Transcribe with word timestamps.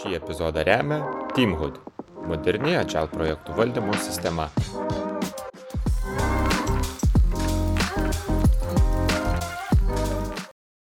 Šį 0.00 0.14
epizodą 0.16 0.62
remia 0.64 1.02
Teamhood- 1.36 1.74
moderni 2.30 2.70
Agile 2.72 3.08
projektų 3.12 3.52
valdymo 3.52 3.92
sistema. 4.00 4.46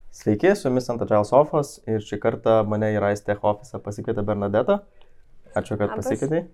Sveiki, 0.08 0.54
su 0.56 0.70
jumis 0.70 0.88
ant 0.88 1.04
Agile 1.04 1.20
Sofos 1.28 1.74
ir 1.84 2.00
šį 2.00 2.20
kartą 2.22 2.56
mane 2.64 2.94
į 2.94 3.02
Raistech 3.04 3.44
ofisą 3.44 3.82
pasikvietė 3.84 4.24
Bernadeta. 4.24 4.78
Ačiū, 5.52 5.76
kad 5.76 5.92
pasikvietei. 5.98 6.46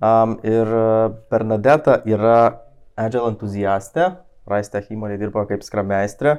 Um, 0.00 0.38
ir 0.48 0.64
uh, 0.64 1.12
Bernadeta 1.28 2.00
yra 2.08 2.62
Agile 2.96 3.28
entuziastė, 3.28 4.14
Raistech 4.48 4.88
įmonė 4.88 5.20
dirba 5.20 5.44
kaip 5.52 5.68
skrameistrė, 5.68 6.38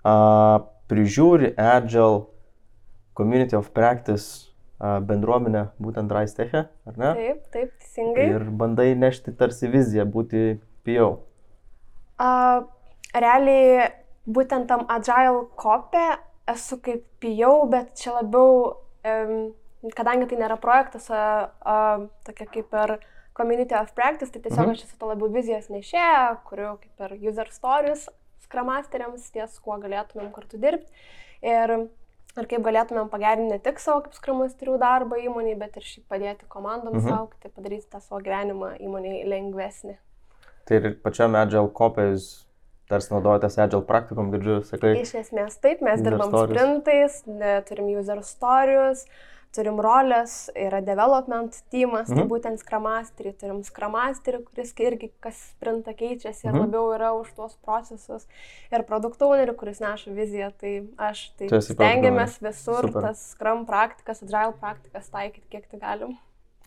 uh, 0.00 0.64
prižiūri 0.88 1.52
Agile 1.60 2.29
Community 3.14 3.56
of 3.56 3.70
Practice 3.76 4.50
uh, 4.80 4.98
bendruomenę 5.04 5.66
būtent 5.82 6.12
Raisteche, 6.12 6.66
ar 6.86 7.00
ne? 7.00 7.12
Taip, 7.18 7.46
taip, 7.54 7.72
teisingai. 7.82 8.26
Ir 8.36 8.46
bandai 8.62 8.92
nešti 8.98 9.34
tarsi 9.36 9.70
viziją 9.70 10.06
būti 10.08 10.58
PO. 10.86 11.10
A, 12.20 12.30
realiai 13.16 13.88
būtent 14.28 14.68
tam 14.70 14.86
agile 14.92 15.46
kopė 15.60 16.06
esu 16.50 16.80
kaip 16.82 17.04
pijau, 17.22 17.64
bet 17.70 17.94
čia 18.00 18.16
labiau, 18.18 18.76
um, 19.06 19.52
kadangi 19.96 20.28
tai 20.30 20.40
nėra 20.40 20.58
projektas, 20.60 21.08
a, 21.12 21.50
a, 21.60 21.76
tokia 22.26 22.48
kaip 22.54 22.78
ir 22.82 22.96
community 23.36 23.76
of 23.78 23.92
practice, 23.96 24.32
tai 24.32 24.42
tiesiog 24.44 24.66
mhm. 24.66 24.76
aš 24.76 24.86
esu 24.86 24.98
to 25.00 25.10
labiau 25.10 25.30
vizijos 25.32 25.70
nešėja, 25.72 26.40
kuriu 26.48 26.74
kaip 26.82 27.06
ir 27.06 27.30
user 27.30 27.48
stories 27.54 28.08
skramasteriams, 28.50 29.30
ties 29.32 29.58
kuo 29.62 29.78
galėtumėm 29.80 30.32
kartu 30.34 30.58
dirbti. 30.60 30.90
Ir, 31.46 31.86
ir 32.38 32.46
kaip 32.46 32.62
galėtumėm 32.62 33.08
pagerinti 33.10 33.50
ne 33.52 33.58
tik 33.58 33.80
savo 33.82 34.04
kaip 34.04 34.14
skramasterių 34.14 34.76
darbą 34.78 35.18
įmonėje, 35.18 35.58
bet 35.58 35.76
ir 35.80 35.82
šiaip 35.82 36.06
padėti 36.08 36.46
komandoms 36.48 37.02
Mhm. 37.04 37.12
aukti, 37.18 37.48
padaryti 37.48 37.88
tą 37.90 38.00
savo 38.00 38.20
gyvenimą 38.22 38.76
įmonėje 38.80 39.26
lengvesnį. 39.26 39.96
Tai 40.66 40.76
ir 40.76 40.94
pačiam 41.02 41.34
Agile 41.34 41.68
jūs 42.12 42.46
tarsi 42.88 43.12
naudojatės 43.14 43.58
Agile 43.58 43.82
praktikom, 43.82 44.30
girdžiu, 44.32 44.64
sakai. 44.64 45.00
Iš 45.00 45.14
esmės 45.24 45.58
taip, 45.60 45.80
mes 45.82 46.00
dirbam 46.02 46.30
sprintais, 46.30 47.22
turim 47.68 47.86
user 47.98 48.22
stories, 48.22 49.06
turim 49.54 49.80
rolės, 49.82 50.48
yra 50.54 50.78
development 50.84 51.56
teamas, 51.72 52.08
mhm. 52.08 52.14
tai 52.16 52.24
Mhm. 52.24 52.30
būtent 52.30 52.62
skramasterį, 52.62 53.32
turim 53.40 53.62
skramasterį, 53.66 54.44
kuris 54.46 54.72
irgi 54.78 55.10
kas 55.20 55.34
sprintą 55.54 55.94
keičiasi 55.96 56.46
ir 56.46 56.52
Mhm. 56.52 56.60
labiau 56.60 56.94
yra 56.94 57.12
už 57.18 57.32
tuos 57.34 57.56
procesus, 57.64 58.26
ir 58.72 58.82
produkt 58.82 59.18
ownerį, 59.20 59.56
kuris 59.56 59.80
neša 59.80 60.14
viziją, 60.14 60.52
tai 60.58 60.86
aš 60.98 61.32
tai 61.36 61.48
stengiamės 61.48 62.38
visur 62.40 62.86
Super. 62.86 63.02
tas 63.02 63.34
skram 63.34 63.66
praktikas, 63.66 64.22
agile 64.22 64.52
praktikas 64.60 65.10
taikyti, 65.10 65.48
kiek 65.50 65.68
tai 65.70 65.78
galim. 65.80 66.18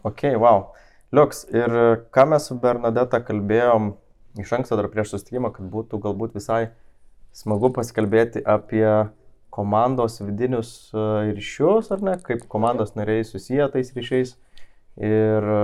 Ok, 0.03 0.35
wow. 0.35 0.71
Liuks, 1.13 1.45
ir 1.53 1.69
ką 2.11 2.27
mes 2.27 2.47
su 2.47 2.55
Bernadeta 2.55 3.19
kalbėjom 3.21 3.93
iš 4.39 4.49
anksto 4.53 4.75
dar 4.75 4.87
prieš 4.89 5.11
susitikimą, 5.13 5.53
kad 5.53 5.65
būtų 5.69 5.99
galbūt 6.01 6.33
visai 6.33 6.71
smagu 7.31 7.69
pasikalbėti 7.71 8.41
apie 8.45 9.09
komandos 9.53 10.17
vidinius 10.21 10.89
e, 10.93 11.33
ryšius, 11.37 11.91
ar 11.93 12.01
ne, 12.01 12.15
kaip 12.25 12.47
komandos 12.49 12.95
nariai 12.97 13.25
susiję 13.27 13.67
tais 13.69 13.91
ryšiais 13.93 14.33
ir 14.97 15.49
e, 15.55 15.59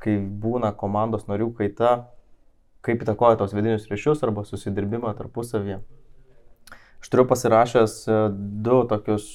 kai 0.00 0.14
būna 0.44 0.70
komandos 0.80 1.26
narių 1.28 1.50
kaita, 1.58 1.90
kaip 2.86 3.04
įtakoja 3.04 3.36
tos 3.42 3.52
vidinius 3.52 3.84
ryšius 3.92 4.24
arba 4.24 4.46
susidirbimą 4.48 5.12
tarpusavyje. 5.20 5.82
Aš 7.04 7.12
turiu 7.12 7.28
pasirašęs 7.28 7.98
e, 8.08 8.18
du 8.64 8.80
tokius 8.88 9.30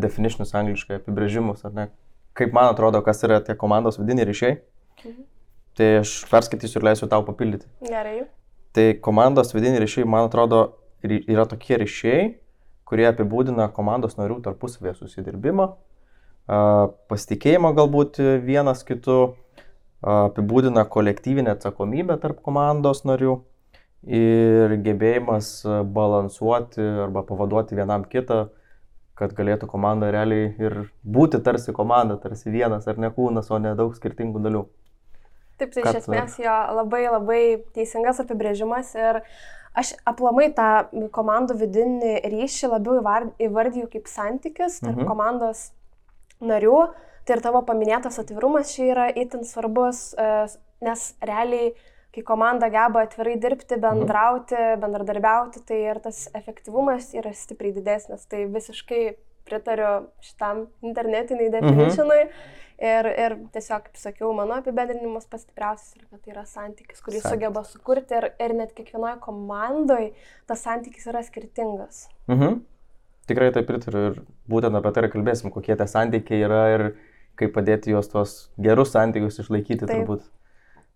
definitions 0.00 0.56
angliškai 0.56 1.02
apibrėžimus, 1.02 1.66
ar 1.68 1.76
ne, 1.76 1.88
kaip 2.40 2.56
man 2.56 2.72
atrodo, 2.72 3.04
kas 3.04 3.20
yra 3.28 3.42
tie 3.44 3.58
komandos 3.58 4.00
vidiniai 4.00 4.32
ryšiai. 4.32 4.60
Mhm. 5.04 5.24
Tai 5.76 5.94
aš 6.00 6.18
perskaitysiu 6.32 6.80
ir 6.80 6.88
leisiu 6.88 7.06
tau 7.12 7.20
papildyti. 7.28 7.68
Gerai. 7.84 8.22
Tai 8.72 8.92
komandos 9.04 9.52
vidiniai 9.52 9.84
ryšiai, 9.84 10.08
man 10.08 10.32
atrodo, 10.32 10.70
yra 11.04 11.44
tokie 11.48 11.76
ryšiai, 11.84 12.30
kurie 12.90 13.06
apibūdina 13.10 13.68
komandos 13.74 14.18
narių 14.18 14.40
tarpusavėje 14.44 14.96
susidirbimą, 14.98 15.68
pasitikėjimą 17.10 17.70
galbūt 17.78 18.18
vienas 18.42 18.82
kitu, 18.86 19.36
apibūdina 20.02 20.86
kolektyvinę 20.90 21.54
atsakomybę 21.54 22.16
tarp 22.22 22.40
komandos 22.42 23.04
narių 23.06 23.36
ir 24.08 24.74
gebėjimas 24.80 25.60
balansuoti 25.92 26.82
arba 27.04 27.22
pavaduoti 27.28 27.76
vienam 27.78 28.06
kitą, 28.08 28.48
kad 29.20 29.34
galėtų 29.36 29.68
komanda 29.68 30.08
realiai 30.10 30.48
ir 30.56 30.76
būti 31.04 31.42
tarsi 31.44 31.74
komanda, 31.76 32.16
tarsi 32.16 32.50
vienas 32.50 32.88
ar 32.88 32.98
ne 32.98 33.12
kūnas, 33.12 33.50
o 33.52 33.60
ne 33.60 33.74
daug 33.76 33.92
skirtingų 33.96 34.40
dalių. 34.46 34.64
Taip, 35.60 35.74
tai 35.74 35.84
Ką 35.84 35.92
iš 35.92 35.98
esmės 36.00 36.38
jo 36.40 36.56
labai 36.78 37.02
labai 37.12 37.40
teisingas 37.76 38.22
apibrėžimas 38.22 38.94
ir 38.96 39.20
aš 39.76 39.92
aplamai 40.06 40.48
tą 40.54 40.88
komandų 41.14 41.54
vidinį 41.60 42.14
ryšį 42.32 42.70
labiau 42.72 42.98
įvar- 43.00 43.30
įvardyju 43.38 43.90
kaip 43.92 44.06
santykis 44.10 44.80
tarp 44.80 44.96
Mhm. 44.96 45.00
mhm. 45.04 45.08
komandos 45.08 45.70
narių. 46.40 46.92
Tai 47.24 47.36
ir 47.36 47.42
tavo 47.42 47.62
paminėtas 47.62 48.18
atvirumas 48.18 48.74
čia 48.74 48.90
yra 48.94 49.08
itin 49.14 49.44
svarbus, 49.44 50.14
e, 50.18 50.46
nes 50.82 51.14
realiai, 51.22 51.74
kai 52.12 52.22
komanda 52.22 52.68
geba 52.70 53.04
atvirai 53.06 53.36
dirbti, 53.38 53.76
bendrauti, 53.78 54.56
bendradarbiauti, 54.80 55.60
tai 55.66 55.76
ir 55.92 56.00
tas 56.00 56.28
efektyvumas 56.34 57.12
yra 57.14 57.30
stipriai 57.32 57.72
didesnis. 57.76 58.26
Tai 58.26 58.46
visiškai 58.46 59.14
pritariu 59.46 60.08
šitam 60.20 60.66
internetiniai 60.82 61.50
definitionai. 61.50 62.30
Ir, 62.80 63.04
ir 63.12 63.34
tiesiog, 63.52 63.90
kaip 63.90 63.98
sakiau, 64.00 64.30
mano 64.32 64.54
apibendrinimas 64.56 65.26
pats 65.28 65.44
stipriausias 65.44 65.98
yra, 65.98 66.06
kad 66.08 66.22
tai 66.24 66.32
yra 66.32 66.46
santykis, 66.48 67.02
kurį 67.04 67.18
Santykis. 67.18 67.34
sugeba 67.34 67.62
sukurti 67.68 68.16
ir, 68.16 68.26
ir 68.40 68.54
net 68.56 68.72
kiekvienoje 68.72 69.18
komandoje 69.20 70.06
tas 70.48 70.64
santykis 70.64 71.10
yra 71.12 71.20
skirtingas. 71.26 72.06
Mhm. 72.32 72.62
Tikrai 73.28 73.50
taip 73.52 73.68
pritariu 73.68 74.06
ir 74.08 74.16
būtent 74.48 74.80
apie 74.80 74.94
tai 74.96 75.04
ir 75.04 75.10
kalbėsim, 75.12 75.52
kokie 75.52 75.76
tie 75.76 75.86
santykiai 75.92 76.40
yra 76.48 76.62
ir 76.72 76.86
kaip 77.36 77.52
padėti 77.52 77.92
juos 77.92 78.08
tuos 78.08 78.34
gerus 78.56 78.94
santykius 78.96 79.42
išlaikyti 79.44 79.84
Taip. 79.84 79.92
turbūt. 79.92 80.24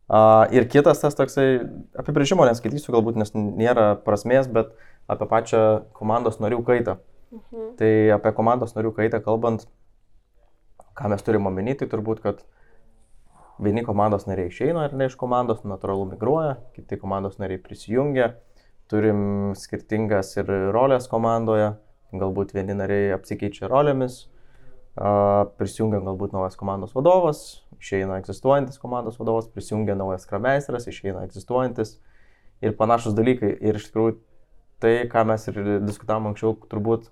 Uh, 0.04 0.44
ir 0.52 0.66
kitas 0.68 1.00
tas 1.00 1.16
toksai 1.16 1.64
apibrėžimo 2.00 2.44
neskaitysiu 2.48 2.92
galbūt, 2.96 3.20
nes 3.20 3.30
nėra 3.36 3.94
prasmės, 4.04 4.48
bet 4.52 4.72
apie 5.08 5.28
pačią 5.28 5.62
komandos 5.96 6.40
narių 6.40 6.64
kaitą. 6.64 6.98
Mhm. 7.32 7.70
Tai 7.76 7.92
apie 8.16 8.32
komandos 8.36 8.76
narių 8.76 8.92
kaitą 8.96 9.20
kalbant, 9.24 9.68
ką 10.98 11.10
mes 11.12 11.24
turime 11.26 11.50
omeny, 11.50 11.74
tai 11.78 11.88
turbūt, 11.90 12.22
kad 12.24 12.44
vieni 13.62 13.84
komandos 13.86 14.26
nariai 14.28 14.50
išeina 14.50 14.86
ar 14.88 14.94
ne 14.98 15.08
iš 15.10 15.16
komandos, 15.20 15.62
natūralu 15.66 16.08
migruoja, 16.12 16.58
kiti 16.76 16.98
komandos 17.00 17.38
nariai 17.42 17.62
prisijungia, 17.62 18.34
turim 18.90 19.54
skirtingas 19.58 20.34
ir 20.40 20.50
rolės 20.74 21.08
komandoje, 21.10 21.74
galbūt 22.14 22.54
vieni 22.54 22.76
nariai 22.78 23.12
apsikeičia 23.16 23.70
rolėmis, 23.70 24.24
prisijungia 25.58 26.02
galbūt 26.04 26.34
naujas 26.34 26.58
komandos 26.58 26.94
vadovas, 26.94 27.40
išeina 27.82 28.20
egzistuojantis 28.22 28.78
komandos 28.78 29.18
vadovas, 29.18 29.48
prisijungia 29.50 29.96
naujas 29.98 30.26
krameistras, 30.30 30.86
išeina 30.90 31.24
egzistuojantis 31.26 31.96
ir 32.62 32.76
panašus 32.78 33.16
dalykai. 33.16 33.50
Ir 33.58 33.80
iš 33.80 33.88
tikrųjų 33.88 34.16
tai, 34.82 34.94
ką 35.10 35.24
mes 35.26 35.48
ir 35.50 35.58
diskutavom 35.82 36.30
anksčiau, 36.30 36.54
turbūt 36.70 37.10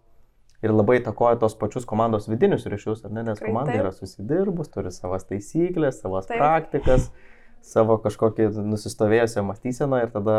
ir 0.62 0.74
labai 0.74 0.98
įtakoja 1.00 1.40
tos 1.42 1.54
pačius 1.58 1.86
komandos 1.88 2.28
vidinius 2.30 2.66
ryšius, 2.70 3.04
ar 3.06 3.14
ne, 3.14 3.26
nes 3.28 3.38
Tikrai 3.38 3.52
komanda 3.52 3.74
taip. 3.74 3.84
yra 3.84 3.92
susidirbus, 3.96 4.70
turi 4.72 4.92
savas 4.94 5.26
taisyklės, 5.28 6.00
savas 6.02 6.28
Taip. 6.30 6.38
praktikas, 6.38 7.10
savo 7.62 7.98
kažkokį 8.02 8.50
nusistovėjusią 8.66 9.44
mąstyseną 9.48 10.04
ir 10.04 10.12
tada 10.14 10.38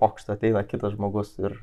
pokštą 0.00 0.38
ateina 0.38 0.64
kitas 0.68 0.94
žmogus 0.96 1.34
ir 1.42 1.58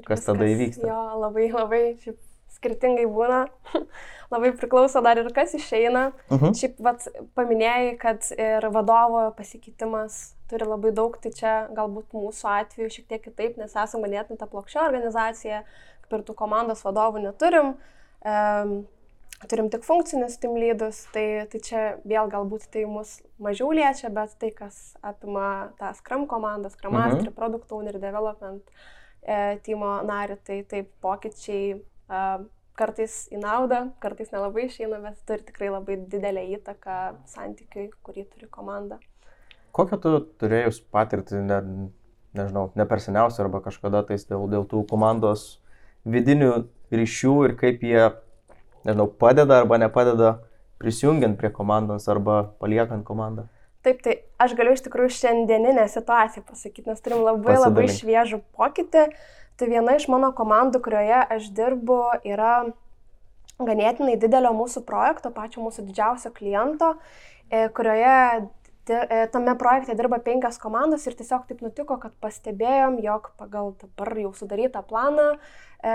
Ir 0.00 0.06
Kas 0.08 0.24
tada 0.24 0.46
įvyksta? 0.48 0.86
Jo, 0.88 1.00
labai, 1.20 1.50
labai 1.52 1.80
šiaip 2.00 2.18
skirtingai 2.56 3.06
būna. 3.10 3.44
labai 4.32 4.52
priklauso 4.56 5.02
dar 5.04 5.20
ir 5.20 5.28
kas 5.36 5.54
išeina. 5.58 6.10
Mhm. 6.30 6.54
Šiaip 6.56 6.80
vat, 6.84 7.06
paminėjai, 7.38 7.94
kad 8.00 8.26
ir 8.36 8.68
vadovo 8.72 9.26
pasikeitimas 9.36 10.20
turi 10.50 10.66
labai 10.66 10.94
daug, 10.96 11.14
tai 11.22 11.34
čia 11.36 11.54
galbūt 11.76 12.16
mūsų 12.16 12.48
atveju 12.56 12.90
šiek 12.96 13.06
tiek 13.12 13.22
kitaip, 13.28 13.58
nes 13.60 13.76
esame 13.76 14.08
ganėtinai 14.08 14.40
ta 14.40 14.48
plokščia 14.50 14.82
organizacija, 14.88 15.62
ir 16.18 16.24
tų 16.26 16.34
komandos 16.38 16.82
vadovų 16.86 17.22
neturim. 17.26 17.74
Um, 18.20 18.80
turim 19.48 19.70
tik 19.72 19.84
funkcinius 19.86 20.36
team 20.40 20.56
lydus, 20.60 21.04
tai, 21.14 21.46
tai 21.52 21.60
čia 21.64 21.82
vėl 22.04 22.28
galbūt 22.32 22.66
tai 22.72 22.84
mus 22.88 23.18
mažiau 23.40 23.70
liečia, 23.72 24.10
bet 24.12 24.34
tai, 24.40 24.50
kas 24.52 24.94
apima 25.00 25.70
tą 25.80 25.94
Scrum 25.96 26.26
komandą, 26.28 26.70
Scrum 26.70 26.92
Mhm. 26.94 27.00
Master, 27.00 27.32
Product 27.32 27.72
Owner, 27.72 27.98
Development 27.98 28.62
e, 29.22 29.58
timo 29.64 30.00
narį, 30.04 30.36
tai 30.44 30.62
taip 30.68 30.90
pokyčiai 31.00 31.78
e, 31.78 32.24
kartais 32.76 33.28
į 33.32 33.40
naudą, 33.40 33.90
kartais 34.00 34.32
nelabai 34.32 34.66
išeina, 34.68 35.00
bet 35.04 35.20
turi 35.28 35.44
tikrai 35.44 35.70
labai 35.70 35.96
didelę 36.08 36.44
įtaką 36.56 36.98
santykiui, 37.28 37.90
kurį 38.04 38.26
turi 38.32 38.48
komanda. 38.50 39.00
Kokią 39.76 40.00
tu 40.02 40.14
turėjus 40.40 40.80
patirtį, 40.92 41.42
ne, 41.46 41.60
nežinau, 42.34 42.70
ne 42.74 42.86
per 42.88 43.00
seniausiai 43.00 43.44
arba 43.46 43.60
kažkada 43.64 44.02
tais 44.08 44.24
dėl, 44.26 44.48
dėl 44.50 44.66
tų 44.68 44.82
komandos 44.90 45.59
vidinių 46.08 46.52
ryšių 46.94 47.34
ir 47.48 47.56
kaip 47.60 47.82
jie 47.84 48.10
nežinau, 48.86 49.06
padeda 49.06 49.60
arba 49.60 49.78
nepadeda 49.80 50.34
prisijungiant 50.80 51.36
prie 51.38 51.50
komandos 51.52 52.08
arba 52.08 52.42
paliekant 52.60 53.04
komandą. 53.04 53.46
Taip, 53.84 54.02
tai 54.04 54.18
aš 54.40 54.54
galiu 54.58 54.74
iš 54.76 54.82
tikrųjų 54.84 55.12
šiandieninę 55.16 55.86
situaciją 55.88 56.44
pasakyti, 56.48 56.88
nes 56.88 57.00
turim 57.00 57.22
labai 57.24 57.54
Pasidalink. 57.54 57.66
labai 57.68 57.86
šviežų 57.96 58.40
pokytį. 58.56 59.04
Tai 59.60 59.68
viena 59.68 59.96
iš 59.96 60.06
mano 60.08 60.30
komandų, 60.36 60.80
kurioje 60.84 61.20
aš 61.36 61.48
dirbu, 61.56 61.98
yra 62.24 62.72
ganėtinai 63.60 64.16
didelio 64.20 64.52
mūsų 64.56 64.84
projekto, 64.88 65.32
pačio 65.32 65.64
mūsų 65.64 65.84
didžiausio 65.88 66.32
kliento, 66.32 66.94
e, 67.50 67.68
kurioje 67.76 68.48
tame 69.32 69.54
projekte 69.58 69.94
dirba 69.98 70.18
penkios 70.24 70.58
komandos 70.60 71.06
ir 71.06 71.16
tiesiog 71.18 71.46
taip 71.48 71.62
nutiko, 71.64 71.96
kad 72.02 72.14
pastebėjom, 72.22 72.98
jog 73.04 73.30
pagal 73.40 73.72
dabar 73.80 74.12
jau 74.18 74.32
sudarytą 74.36 74.82
planą, 74.88 75.26
e, 75.36 75.92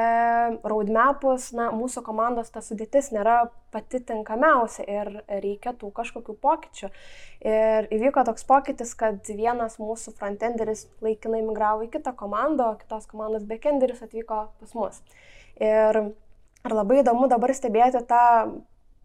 roadmapus, 0.64 1.52
na, 1.58 1.70
mūsų 1.76 2.04
komandos 2.06 2.52
ta 2.54 2.64
sudėtis 2.66 3.12
nėra 3.16 3.50
pati 3.76 4.02
tinkamiausia 4.06 4.86
ir 4.88 5.12
reikia 5.30 5.76
tų 5.78 5.92
kažkokių 5.96 6.38
pokyčių. 6.42 6.92
Ir 7.46 7.90
įvyko 7.96 8.26
toks 8.28 8.48
pokytis, 8.48 8.96
kad 8.98 9.20
vienas 9.30 9.80
mūsų 9.82 10.16
frontenderis 10.20 10.88
laikinai 11.06 11.44
migravo 11.46 11.86
į 11.86 11.92
kitą 11.98 12.16
komandą, 12.18 12.72
o 12.74 12.80
kitos 12.82 13.10
komandos 13.12 13.46
backenderis 13.50 14.02
atvyko 14.06 14.48
pas 14.60 14.78
mus. 14.78 15.04
Ir, 15.62 16.02
ir 16.66 16.80
labai 16.80 17.04
įdomu 17.04 17.30
dabar 17.32 17.54
stebėti 17.56 18.02
tą 18.10 18.26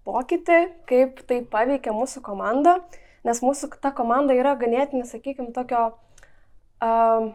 pokytį, 0.08 0.60
kaip 0.88 1.22
tai 1.28 1.42
paveikia 1.44 1.92
mūsų 1.94 2.22
komandą 2.24 2.78
nes 3.26 3.42
mūsų 3.44 3.72
ta 3.80 3.92
komanda 3.96 4.36
yra 4.36 4.56
ganėtinai, 4.60 5.06
sakykime, 5.08 5.52
tokio 5.56 5.90
uh, 5.92 7.30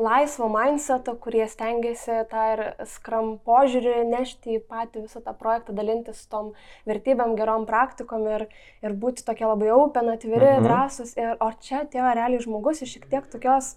laisvo 0.00 0.48
mindseto, 0.48 1.14
kurie 1.20 1.44
stengiasi 1.48 2.22
tą 2.30 2.44
ir 2.54 2.62
skram 2.88 3.34
požiūrį 3.46 4.06
nešti 4.08 4.56
į 4.56 4.62
patį 4.70 5.04
visą 5.04 5.22
tą 5.24 5.34
projektą, 5.36 5.74
dalintis 5.76 6.22
tom 6.32 6.52
vertybėm, 6.88 7.36
gerom 7.38 7.66
praktikom 7.68 8.26
ir, 8.30 8.46
ir 8.84 8.96
būti 9.02 9.24
tokie 9.26 9.46
labai 9.46 9.70
open, 9.76 10.10
atviri, 10.14 10.56
mhm. 10.56 10.66
drąsus. 10.66 11.14
Ir, 11.20 11.36
o 11.40 11.50
čia 11.60 11.84
atėjo 11.84 12.14
realiai 12.16 12.42
žmogus 12.42 12.82
iš 12.84 12.96
šiek 12.96 13.10
tiek 13.12 13.28
tokios 13.32 13.74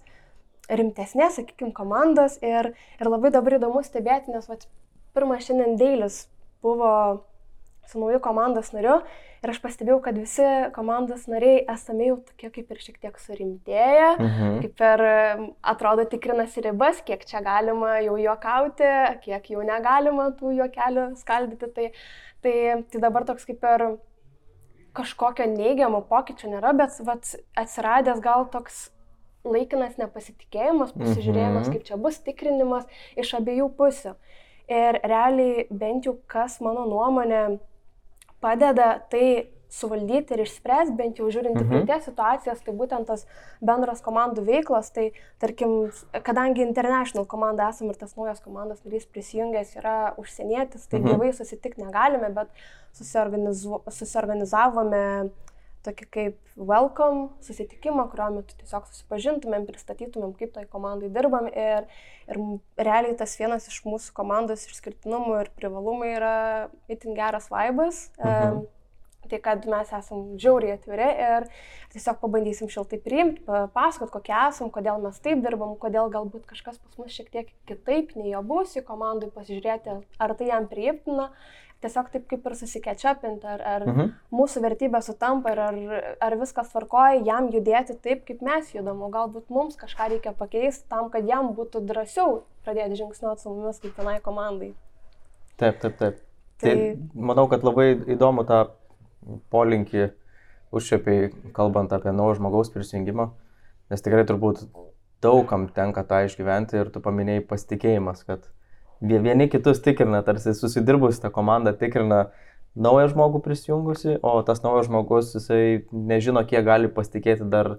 rimtesnės, 0.70 1.36
sakykime, 1.36 1.74
komandos 1.76 2.38
ir, 2.44 2.72
ir 2.96 3.10
labai 3.10 3.32
dabar 3.34 3.58
įdomu 3.58 3.84
stebėti, 3.84 4.32
nes 4.32 4.48
vat, 4.48 4.64
pirmas 5.16 5.44
šiandien 5.44 5.76
dėlis 5.80 6.24
buvo 6.64 6.94
su 7.90 8.02
nauju 8.02 8.20
komandos 8.24 8.72
nariu 8.76 9.00
Ir 9.44 9.50
aš 9.52 9.58
pastebėjau, 9.60 9.98
kad 10.00 10.16
visi 10.16 10.44
komandos 10.72 11.26
nariai 11.28 11.58
esame 11.68 12.06
jau 12.06 12.14
tokie 12.24 12.48
kaip 12.54 12.70
ir 12.72 12.78
šiek 12.80 12.94
tiek 13.02 13.18
surimtėję, 13.20 14.06
mhm. 14.14 14.54
kaip 14.62 14.80
ir 14.86 15.02
atrodo 15.74 16.06
tikrinasi 16.08 16.62
ribas, 16.64 17.02
kiek 17.04 17.26
čia 17.28 17.42
galima 17.44 17.98
jau 18.00 18.14
juokauti, 18.16 18.88
kiek 19.26 19.50
jau 19.52 19.66
negalima 19.68 20.30
tų 20.38 20.54
juokelių 20.62 21.04
skaldyti. 21.20 21.68
Tai, 21.76 21.90
tai, 22.46 22.54
tai 22.88 23.02
dabar 23.04 23.26
toks 23.28 23.44
kaip 23.50 23.68
ir 23.68 23.84
kažkokio 24.96 25.50
neigiamo 25.52 26.00
pokyčio 26.08 26.48
nėra, 26.54 26.72
bet 26.80 26.96
vat, 27.04 27.34
atsiradęs 27.60 28.24
gal 28.24 28.48
toks 28.48 28.86
laikinas 29.44 30.00
nepasitikėjimas, 30.00 30.96
pasižiūrėjimas, 30.96 31.68
mhm. 31.68 31.76
kaip 31.76 31.84
čia 31.90 32.00
bus 32.00 32.22
tikrinimas 32.24 32.88
iš 33.20 33.36
abiejų 33.42 33.68
pusių. 33.76 34.16
Ir 34.72 35.02
realiai 35.04 35.68
bent 35.68 36.08
jau 36.08 36.16
kas 36.32 36.62
mano 36.64 36.88
nuomonė 36.88 37.44
padeda 38.44 38.94
tai 39.10 39.26
suvaldyti 39.74 40.36
ir 40.36 40.42
išspręsti, 40.44 40.94
bent 40.98 41.18
jau 41.18 41.28
žiūrint 41.32 41.56
į 41.56 41.64
mhm. 41.64 41.70
praeities 41.72 42.06
situacijas, 42.08 42.60
tai 42.62 42.74
būtent 42.78 43.08
tas 43.10 43.24
bendras 43.64 44.02
komandų 44.04 44.44
veiklos, 44.46 44.92
tai 44.94 45.08
tarkim, 45.42 45.90
kadangi 46.26 46.62
international 46.62 47.26
komanda 47.30 47.70
esame 47.72 47.94
ir 47.94 47.98
tas 47.98 48.14
naujas 48.18 48.42
komandos 48.44 48.84
narys 48.86 49.08
prisijungęs 49.10 49.74
yra 49.80 49.96
užsienietis, 50.20 50.86
tai 50.86 51.00
mhm. 51.00 51.14
gyvai 51.14 51.32
susitikti 51.34 51.82
negalime, 51.82 52.30
bet 52.36 52.52
susiorganizu, 52.94 53.82
susiorganizavome 53.98 55.04
tokį 55.84 56.06
kaip 56.16 56.56
welcome 56.56 57.28
susitikimą, 57.44 58.06
kurio 58.12 58.30
metu 58.38 58.56
tiesiog 58.60 58.86
susipažintumėm, 58.90 59.66
pristatytumėm, 59.68 60.34
kaip 60.38 60.54
toj 60.54 60.68
komandai 60.72 61.10
dirbam 61.12 61.48
ir, 61.50 61.88
ir 62.30 62.40
realiai 62.80 63.16
tas 63.18 63.36
vienas 63.40 63.68
iš 63.70 63.82
mūsų 63.86 64.14
komandos 64.16 64.66
išskirtinumų 64.70 65.42
ir 65.42 65.52
privalumų 65.58 66.12
yra 66.14 66.36
itin 66.92 67.16
geras 67.18 67.50
vaibas. 67.52 68.08
Mhm. 68.20 68.64
Tai 69.30 69.40
kad 69.44 69.66
mes 69.70 69.90
esam 69.98 70.22
žiauriai 70.40 70.76
atviri 70.78 71.08
ir 71.26 71.48
tiesiog 71.94 72.20
pabandysim 72.22 72.70
šiltai 72.72 73.00
priimti, 73.02 73.44
pasakot, 73.74 74.12
kokie 74.14 74.34
esam, 74.36 74.70
kodėl 74.74 75.02
mes 75.04 75.20
taip 75.24 75.42
dirbam, 75.44 75.76
kodėl 75.80 76.10
galbūt 76.12 76.48
kažkas 76.50 76.80
pas 76.82 77.00
mus 77.00 77.14
šiek 77.14 77.30
tiek 77.32 77.52
kitaip 77.68 78.16
nei 78.18 78.32
jo 78.32 78.42
bus 78.46 78.74
į 78.78 78.84
komandai, 78.86 79.30
pasižiūrėti, 79.34 80.00
ar 80.18 80.34
tai 80.38 80.50
jam 80.50 80.66
priimtina 80.70 81.30
tiesiog 81.84 82.08
taip 82.12 82.26
kaip 82.30 82.46
ir 82.48 82.56
susikečapinti, 82.58 83.46
ar, 83.54 83.62
ar 83.74 83.86
mhm. 83.86 84.12
mūsų 84.34 84.62
vertybė 84.64 85.00
sutampa 85.04 85.52
ir 85.52 85.62
ar, 85.66 85.78
ar 86.24 86.36
viskas 86.40 86.70
tvarkoja, 86.72 87.22
jam 87.26 87.50
judėti 87.52 87.96
taip, 88.04 88.24
kaip 88.28 88.44
mes 88.44 88.72
judam, 88.74 89.02
o 89.04 89.10
galbūt 89.12 89.52
mums 89.52 89.76
kažką 89.80 90.08
reikia 90.14 90.34
pakeisti 90.38 90.88
tam, 90.92 91.10
kad 91.12 91.28
jam 91.28 91.52
būtų 91.56 91.84
drąsiau 91.88 92.42
pradėti 92.64 93.02
žingsniuoti 93.02 93.44
su 93.44 93.52
mumis 93.52 93.82
kaip 93.82 94.00
vienai 94.00 94.16
komandai. 94.24 94.72
Taip, 95.60 95.82
taip, 95.82 95.98
taip. 96.00 96.22
Tai, 96.62 96.70
tai 96.70 97.20
manau, 97.28 97.48
kad 97.50 97.66
labai 97.66 97.92
įdomu 98.14 98.46
tą 98.48 98.64
polinkį 99.52 100.08
užšiepiai, 100.74 101.30
kalbant 101.56 101.92
apie 101.94 102.12
naujo 102.12 102.38
žmogaus 102.40 102.72
prisijungimą, 102.74 103.28
nes 103.92 104.02
tikrai 104.04 104.24
turbūt 104.28 104.64
daugam 105.24 105.68
tenka 105.72 106.04
tą 106.08 106.24
išgyventi 106.26 106.80
ir 106.80 106.90
tu 106.92 107.02
paminėjai 107.04 107.44
pasitikėjimas, 107.48 108.24
kad 108.28 108.48
vieni 109.04 109.48
kitus 109.52 109.80
tikrina, 109.84 110.22
tarsi 110.26 110.54
susidirbus 110.56 111.22
tą 111.22 111.30
komandą 111.34 111.72
tikrina 111.78 112.26
naują 112.74 113.12
žmogų 113.14 113.40
prisijungusi, 113.44 114.18
o 114.22 114.42
tas 114.46 114.62
naujas 114.64 114.88
žmogus, 114.88 115.32
jisai 115.36 115.84
nežino, 115.92 116.42
kiek 116.48 116.64
gali 116.66 116.90
pasitikėti 116.90 117.46
dar 117.50 117.76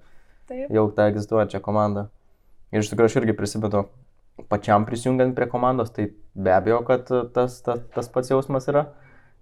Taip. 0.48 0.70
jau 0.72 0.88
tą 0.96 1.10
egzistuojančią 1.12 1.62
komandą. 1.66 2.08
Ir 2.72 2.84
iš 2.84 2.92
tikrųjų 2.92 3.12
aš 3.12 3.18
irgi 3.22 3.36
prisimenu, 3.38 3.86
pačiam 4.52 4.86
prisijungiant 4.88 5.36
prie 5.36 5.48
komandos, 5.52 5.92
tai 5.96 6.10
be 6.36 6.54
abejo, 6.56 6.82
kad 6.88 7.12
tas, 7.36 7.60
tas, 7.66 7.84
tas 7.96 8.10
pats 8.12 8.32
jausmas 8.32 8.70
yra, 8.72 8.88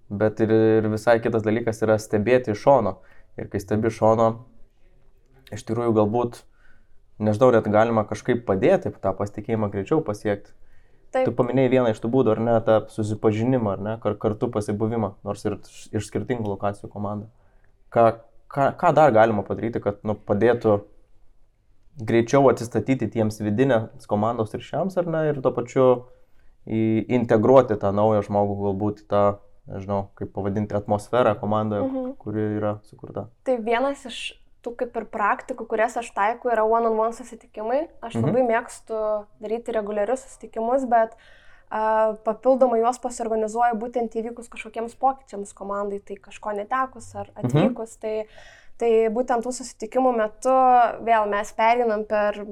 bet 0.10 0.42
ir, 0.44 0.52
ir 0.80 0.90
visai 0.92 1.20
kitas 1.24 1.46
dalykas 1.46 1.82
yra 1.86 2.00
stebėti 2.02 2.54
iš 2.54 2.64
šono. 2.66 2.98
Ir 3.40 3.48
kai 3.50 3.62
stebi 3.62 3.90
iš 3.90 4.00
šono, 4.02 4.28
iš 5.54 5.64
tikrųjų 5.68 5.96
galbūt, 5.98 6.44
nežinau, 7.24 7.52
net 7.56 7.70
galima 7.72 8.06
kažkaip 8.10 8.44
padėti 8.48 8.94
tą 8.94 9.14
pasitikėjimą 9.18 9.72
greičiau 9.74 10.04
pasiekti. 10.06 10.54
Taip. 11.14 11.28
Tu 11.28 11.34
paminėjai 11.38 11.70
vieną 11.70 11.92
iš 11.94 12.00
tų 12.02 12.10
būdų, 12.10 12.34
ar 12.34 12.40
ne, 12.42 12.54
tą 12.66 12.80
susipažinimą, 12.90 13.76
ar 13.76 13.82
ne, 13.86 13.92
kar, 14.02 14.16
kartu 14.18 14.50
pasibuvimą, 14.54 15.12
nors 15.26 15.44
ir 15.46 15.60
iš 15.94 16.08
skirtingų 16.10 16.56
lokacijų 16.56 16.90
komanda. 16.90 17.30
Ką, 17.94 18.08
ką, 18.50 18.72
ką 18.82 18.94
dar 18.98 19.14
galima 19.14 19.44
padaryti, 19.46 19.82
kad 19.84 20.02
nu, 20.08 20.16
padėtų 20.18 20.80
greičiau 22.02 22.50
atsistatyti 22.50 23.12
tiems 23.14 23.38
vidinės 23.46 24.10
komandos 24.10 24.56
ryšiams, 24.58 24.98
ar 24.98 25.10
ne, 25.14 25.22
ir 25.30 25.42
tuo 25.46 25.54
pačiu 25.54 25.86
integruoti 26.66 27.78
tą 27.78 27.92
naują 27.94 28.24
žmogų 28.26 28.58
galbūt 28.64 29.04
į 29.04 29.08
tą, 29.12 29.24
nežinau, 29.70 30.08
kaip 30.20 30.34
pavadinti, 30.36 30.76
atmosferą 30.76 31.36
komandoje, 31.40 31.86
mhm. 31.88 32.16
kuri 32.22 32.48
yra 32.60 32.78
sukurta. 32.88 33.28
Tai 33.48 33.60
vienas 33.64 34.04
iš 34.10 34.24
tų 34.64 34.76
kaip 34.80 34.96
ir 34.96 35.06
praktikų, 35.12 35.68
kurias 35.68 35.96
aš 36.00 36.10
taikau, 36.16 36.52
yra 36.52 36.64
one-on-one 36.64 37.10
-on 37.10 37.14
-one 37.14 37.20
susitikimai. 37.20 37.88
Aš 38.02 38.16
mhm. 38.16 38.26
labai 38.28 38.44
mėgstu 38.48 39.00
daryti 39.44 39.76
reguliarius 39.76 40.24
susitikimus, 40.24 40.86
bet 40.88 41.16
uh, 41.16 41.32
papildomai 42.26 42.82
juos 42.84 43.00
pasiorganizuoju 43.02 43.78
būtent 43.82 44.14
įvykus 44.20 44.50
kažkokiems 44.54 44.94
pokyčiams 45.02 45.54
komandai, 45.58 46.00
tai 46.06 46.20
kažko 46.22 46.54
netekus 46.60 47.14
ar 47.16 47.32
mhm. 47.32 47.46
atvykus. 47.46 47.98
Mhm. 47.98 48.02
Tai, 48.04 48.52
tai 48.78 48.92
būtent 49.14 49.46
tų 49.46 49.56
susitikimų 49.58 50.14
metu 50.18 50.54
vėl 51.08 51.30
mes 51.32 51.54
perinam 51.58 52.06
per 52.10 52.40
e, 52.44 52.48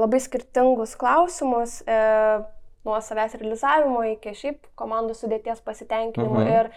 labai 0.00 0.20
skirtingus 0.22 0.96
klausimus. 0.98 1.82
E, 1.86 2.00
nuo 2.86 3.00
savęs 3.02 3.34
realizavimo 3.40 4.04
iki 4.12 4.32
šiaip 4.36 4.66
komandų 4.78 5.16
sudėties 5.18 5.62
pasitenkinimo 5.66 6.38
mhm. 6.40 6.50
ir, 6.52 6.68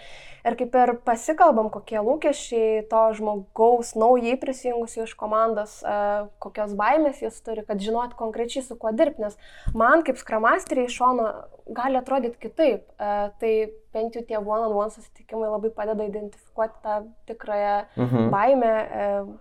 ir 0.49 0.57
kaip 0.59 0.77
ir 0.81 0.93
pasikalbam, 1.05 1.69
kokie 1.73 1.99
lūkesčiai 2.05 2.85
to 2.89 3.03
žmogaus 3.19 3.93
naujai 3.99 4.35
prisijungusių 4.41 5.05
iš 5.05 5.15
komandos, 5.19 5.79
uh, 5.85 6.29
kokios 6.43 6.73
baimės 6.79 7.21
jis 7.23 7.37
turi, 7.45 7.65
kad 7.67 7.81
žinot 7.83 8.15
konkrečiai 8.19 8.65
su 8.65 8.77
kuo 8.79 8.93
dirbti, 8.95 9.27
nes 9.27 9.37
man 9.77 10.05
kaip 10.07 10.19
skramasteriai 10.21 10.89
iš 10.89 10.97
šono 11.01 11.29
gali 11.77 11.99
atrodyti 12.01 12.41
kitaip. 12.47 12.87
Uh, 12.97 13.29
tai 13.41 13.53
bent 13.93 14.17
jau 14.17 14.25
tie 14.25 14.37
one-on-one 14.37 14.73
-on 14.73 14.89
-one 14.89 14.95
susitikimai 14.95 15.49
labai 15.49 15.69
padeda 15.69 16.09
identifikuoti 16.09 16.81
tą 16.83 16.97
tikrąją 17.29 17.77
mhm. 17.95 18.29
baimę. 18.33 18.73
Uh, 18.89 19.37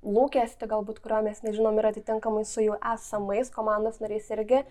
lūkesti, 0.00 0.64
galbūt 0.64 1.02
kurio 1.04 1.18
mes 1.22 1.42
nežinom 1.44 1.76
ir 1.78 1.90
atitinkamai 1.90 2.44
su 2.48 2.62
jų 2.64 2.78
esamais 2.94 3.50
komandos 3.52 3.98
nariais 4.00 4.30
irgi 4.32 4.62
uh, 4.62 4.70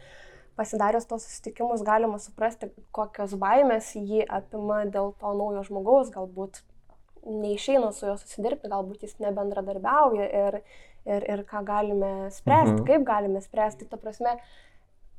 pasidarius 0.59 1.07
tos 1.07 1.23
susitikimus 1.23 1.85
galima 1.87 2.19
suprasti, 2.19 2.67
kokios 2.95 3.37
baimės 3.39 3.93
jį 3.95 4.25
apima 4.39 4.83
dėl 4.91 5.13
to 5.21 5.31
naujo 5.39 5.63
žmogaus, 5.69 6.11
galbūt 6.11 6.61
neišeina 7.25 7.91
su 7.95 8.07
juo 8.09 8.15
susidirbti, 8.19 8.71
galbūt 8.71 9.05
jis 9.07 9.17
nebendradarbiauja 9.23 10.27
ir, 10.43 10.59
ir, 11.07 11.27
ir 11.35 11.43
ką 11.47 11.63
galime 11.67 12.11
spręsti, 12.35 12.75
mhm. 12.75 12.85
kaip 12.87 13.05
galime 13.07 13.41
spręsti. 13.43 13.87
Ta 13.89 13.99
prasme, 14.01 14.35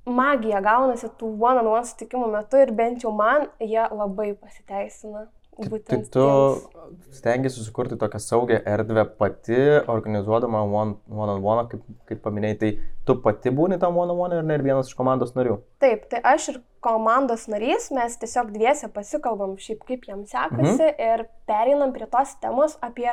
magija 0.08 0.62
gaunasi 0.64 1.10
tų 1.20 1.32
one-on-one 1.40 1.84
sutikimų 1.88 2.30
metu 2.36 2.60
ir 2.60 2.72
bent 2.76 3.04
jau 3.04 3.12
man 3.16 3.48
jie 3.60 3.82
labai 3.82 4.32
pasiteisina. 4.38 5.28
Tai, 5.60 5.68
tai 5.68 5.72
Būtent 5.74 6.08
tu 6.14 6.24
tiems. 6.24 7.16
stengiasi 7.18 7.58
susikurti 7.58 7.98
tokią 8.00 8.20
saugią 8.24 8.60
erdvę 8.64 9.04
pati, 9.18 9.58
organizuodama 9.92 10.62
one- 10.64 10.96
one-on-one, 11.10 11.66
kaip, 11.68 11.82
kaip 12.08 12.22
paminėjai, 12.24 12.58
tai 12.62 12.70
tu 13.04 13.16
pati 13.20 13.52
būni 13.52 13.78
tam 13.82 13.98
one-on-one 14.00 14.40
ir 14.40 14.46
ne 14.48 14.56
ir 14.56 14.64
vienas 14.64 14.88
iš 14.88 14.96
komandos 14.96 15.34
narių. 15.36 15.58
Taip, 15.82 16.08
tai 16.12 16.22
aš 16.32 16.48
ir 16.54 16.60
komandos 16.80 17.44
narys, 17.52 17.90
mes 17.92 18.16
tiesiog 18.22 18.54
dviese 18.54 18.88
pasikalbam 18.94 19.58
šiaip 19.60 19.84
kaip 19.88 20.08
jam 20.08 20.24
sekasi 20.24 20.86
mhm. 20.88 20.96
ir 20.96 21.26
pereinam 21.50 21.92
prie 21.92 22.08
tos 22.08 22.34
temos 22.40 22.78
apie 22.80 23.10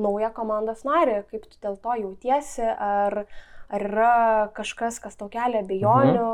naują 0.00 0.32
komandos 0.32 0.86
narį, 0.88 1.20
kaip 1.28 1.44
tu 1.44 1.60
dėl 1.60 1.76
to 1.76 1.98
jautiesi, 2.00 2.64
ar, 2.64 3.26
ar 3.68 3.86
yra 3.90 4.16
kažkas, 4.56 4.96
kas 5.04 5.20
tau 5.20 5.28
kelia 5.28 5.60
abejonių, 5.60 6.28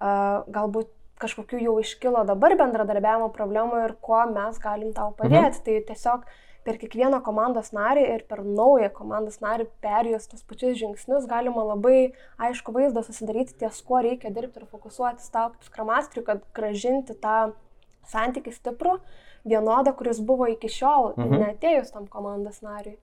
mhm. 0.00 0.52
galbūt 0.56 0.88
kažkokių 1.22 1.60
jau 1.62 1.74
iškilo 1.82 2.24
dabar 2.28 2.56
bendradarbiavimo 2.60 3.30
problemų 3.34 3.84
ir 3.86 3.94
kuo 4.04 4.22
mes 4.30 4.58
galim 4.62 4.92
tau 4.96 5.12
padėti. 5.18 5.60
Mhm. 5.60 5.64
Tai 5.66 5.76
tiesiog 5.90 6.26
per 6.66 6.78
kiekvieną 6.78 7.18
komandos 7.26 7.72
narį 7.74 8.04
ir 8.14 8.24
per 8.30 8.44
naują 8.46 8.90
komandos 8.94 9.40
narį 9.42 9.66
perėjus 9.82 10.28
tos 10.30 10.44
pačius 10.46 10.78
žingsnius 10.78 11.26
galima 11.30 11.64
labai 11.72 12.12
aišku 12.38 12.74
vaizdą 12.74 13.02
susidaryti 13.06 13.56
ties 13.62 13.80
kuo 13.86 14.02
reikia 14.04 14.30
dirbti 14.34 14.62
ir 14.62 14.70
fokusuotis 14.70 15.30
tau 15.34 15.50
kaip 15.54 15.66
skramastriui, 15.66 16.26
kad 16.26 16.44
gražinti 16.54 17.18
tą 17.18 17.52
santykį 18.12 18.54
stiprų, 18.54 18.96
vienodą, 19.46 19.94
kuris 19.98 20.20
buvo 20.22 20.48
iki 20.50 20.70
šiol, 20.70 21.12
mhm. 21.16 21.46
netėjus 21.46 21.94
tam 21.94 22.06
komandos 22.10 22.62
nariui. 22.62 22.98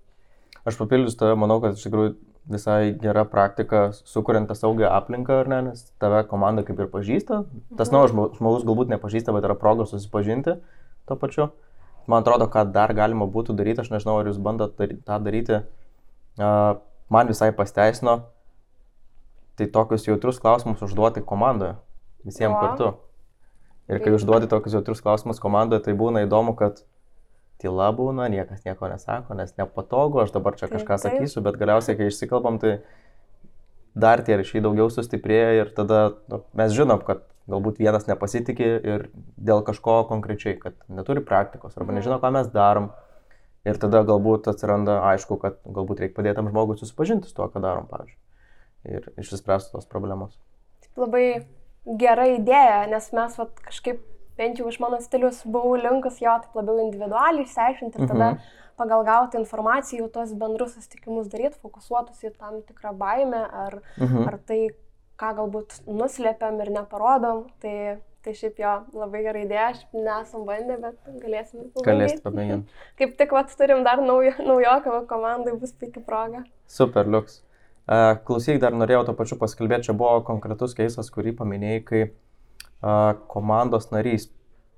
Aš 0.67 0.79
papildysiu 0.79 1.19
tave, 1.21 1.35
manau, 1.39 1.59
kad 1.63 1.77
iš 1.77 1.85
tikrųjų 1.87 2.15
visai 2.49 2.93
gera 2.97 3.23
praktika, 3.29 3.91
sukuriant 3.93 4.47
tą 4.49 4.55
saugią 4.57 4.89
aplinką, 4.89 5.39
ar 5.43 5.47
ne, 5.47 5.61
nes 5.69 5.83
tave 6.01 6.23
komanda 6.27 6.63
kaip 6.65 6.79
ir 6.79 6.87
pažįsta. 6.87 7.43
Tas 7.77 7.89
Mhm. 7.89 7.95
naujas 7.95 8.11
žmo- 8.11 8.29
žmogus 8.37 8.63
galbūt 8.65 8.89
nepažįsta, 8.89 9.33
bet 9.33 9.43
yra 9.43 9.55
proga 9.55 9.85
susipažinti 9.85 10.57
to 11.05 11.15
pačiu. 11.15 11.49
Man 12.07 12.23
atrodo, 12.23 12.47
ką 12.49 12.71
dar 12.71 12.93
galima 12.93 13.27
būtų 13.29 13.55
daryti, 13.55 13.79
aš 13.79 13.89
nežinau, 13.89 14.19
ar 14.19 14.25
jūs 14.25 14.41
bandot 14.41 14.75
tą 14.75 15.19
daryti, 15.23 15.63
man 17.09 17.27
visai 17.27 17.51
pasteisino, 17.51 18.21
tai 19.55 19.67
tokius 19.67 20.07
jautrus 20.07 20.39
klausimus 20.39 20.79
užduoti 20.81 21.21
komandoje, 21.21 21.75
visiems 22.25 22.55
Jo. 22.55 22.61
kartu. 22.61 22.93
Ir 23.89 23.99
kai 23.99 24.11
užduodi 24.13 24.47
tokius 24.47 24.73
jautrus 24.73 25.01
klausimus 25.01 25.39
komandoje, 25.39 25.83
tai 25.83 25.93
būna 25.93 26.25
įdomu, 26.27 26.55
kad 26.55 26.81
tyla 27.59 27.89
būna, 27.95 28.29
niekas 28.31 28.63
nieko 28.65 28.87
nesako, 28.91 29.35
nes 29.35 29.51
nepatogu, 29.59 30.21
aš 30.23 30.31
dabar 30.35 30.55
čia 30.55 30.67
Taip, 30.67 30.77
kažką 30.77 30.95
taip. 30.97 31.03
sakysiu, 31.19 31.43
bet 31.45 31.57
galiausiai, 31.59 31.97
kai 31.99 32.07
išsikalbam, 32.11 32.59
tai 32.61 32.77
dar 33.99 34.21
tie 34.23 34.37
ryšiai 34.39 34.61
daugiau 34.63 34.87
sustiprėja 34.93 35.57
ir 35.63 35.73
tada 35.75 36.13
nu, 36.31 36.43
mes 36.55 36.71
žinom, 36.75 37.01
kad 37.03 37.25
galbūt 37.49 37.79
vienas 37.81 38.05
nepasitikė 38.07 38.69
ir 38.85 39.07
dėl 39.41 39.63
kažko 39.65 40.03
konkrečiai, 40.07 40.55
kad 40.61 40.75
neturi 40.87 41.23
praktikos 41.25 41.75
arba 41.77 41.91
Mhm. 41.91 41.99
nežino, 41.99 42.19
ką 42.21 42.31
mes 42.31 42.47
darom. 42.53 42.91
Ir 43.65 43.75
tada 43.75 44.03
galbūt 44.07 44.47
atsiranda 44.47 45.01
aišku, 45.11 45.35
kad 45.41 45.57
galbūt 45.65 45.99
reikia 45.99 46.15
padėti 46.15 46.35
tam 46.39 46.47
žmogui 46.47 46.77
susipažinti 46.79 47.27
su 47.27 47.35
tuo, 47.35 47.49
ką 47.51 47.59
darom, 47.61 47.87
pavyzdžiui. 47.89 48.17
Ir 48.85 49.09
išsispręsti 49.19 49.73
tos 49.73 49.85
problemos. 49.85 50.37
Taip 50.85 50.95
labai 51.03 51.45
gera 51.99 52.23
idėja, 52.37 52.87
nes 52.89 53.11
mes 53.11 53.35
vat, 53.37 53.51
kažkaip, 53.65 53.99
bent 54.39 54.57
jau 54.61 54.67
iš 54.71 54.79
mano 54.79 54.97
stilius, 55.03 55.43
buvau 55.45 55.75
linkus 55.77 56.17
jo 56.23 56.33
taip 56.45 56.55
labiau 56.55 56.79
individualiai 56.87 57.45
išsiaiškinti 57.45 57.99
ir 58.01 58.07
tada 58.07 58.31
Mhm. 58.33 58.41
pagal 58.79 59.03
gautą 59.05 59.39
informaciją 59.43 60.05
jau 60.05 60.09
tos 60.17 60.31
bendrus 60.33 60.73
susitikimus 60.77 61.27
daryti, 61.27 61.59
fokusuotus 61.61 62.21
į 62.23 62.31
tam 62.39 62.61
tikrą 62.63 62.93
baimę 62.97 63.41
ar, 63.51 63.81
Mhm. 63.99 64.27
ar 64.27 64.37
tai, 64.47 64.69
ką 65.19 65.33
galbūt 65.35 65.81
nuslėpiam 65.87 66.61
ir 66.63 66.69
neparodom. 66.71 67.49
Tai, 67.59 67.97
tai 68.23 68.31
šiaip 68.33 68.55
jo 68.59 68.71
labai 68.93 69.21
gera 69.23 69.39
idėja, 69.43 69.65
aš 69.73 69.83
nesam 69.93 70.45
bandę, 70.47 70.77
bet 70.81 70.95
galėsim. 71.23 71.65
ir 71.75 71.83
Galėsite 71.83 72.23
pabandyt. 72.23 72.23
pamėginti. 72.63 72.67
Kaip 72.97 73.17
tik 73.17 73.31
vat, 73.31 73.51
turim 73.59 73.83
dar 73.83 73.97
naujo, 73.97 74.31
naujoką 74.39 75.05
komandai, 75.07 75.59
bus 75.59 75.71
puikia 75.73 76.01
proga. 76.05 76.43
Super, 76.67 77.05
liuks. 77.05 77.41
Klausyk, 78.25 78.59
dar 78.61 78.71
norėjau 78.71 79.05
to 79.07 79.13
pačiu 79.17 79.35
pasikalbėti, 79.41 79.87
čia 79.89 79.93
buvo 79.97 80.21
konkretus 80.23 80.75
keisas, 80.77 81.09
kurį 81.09 81.31
paminėjai, 81.39 81.83
kai 81.85 82.01
komandos 82.81 83.89
narys 83.91 84.29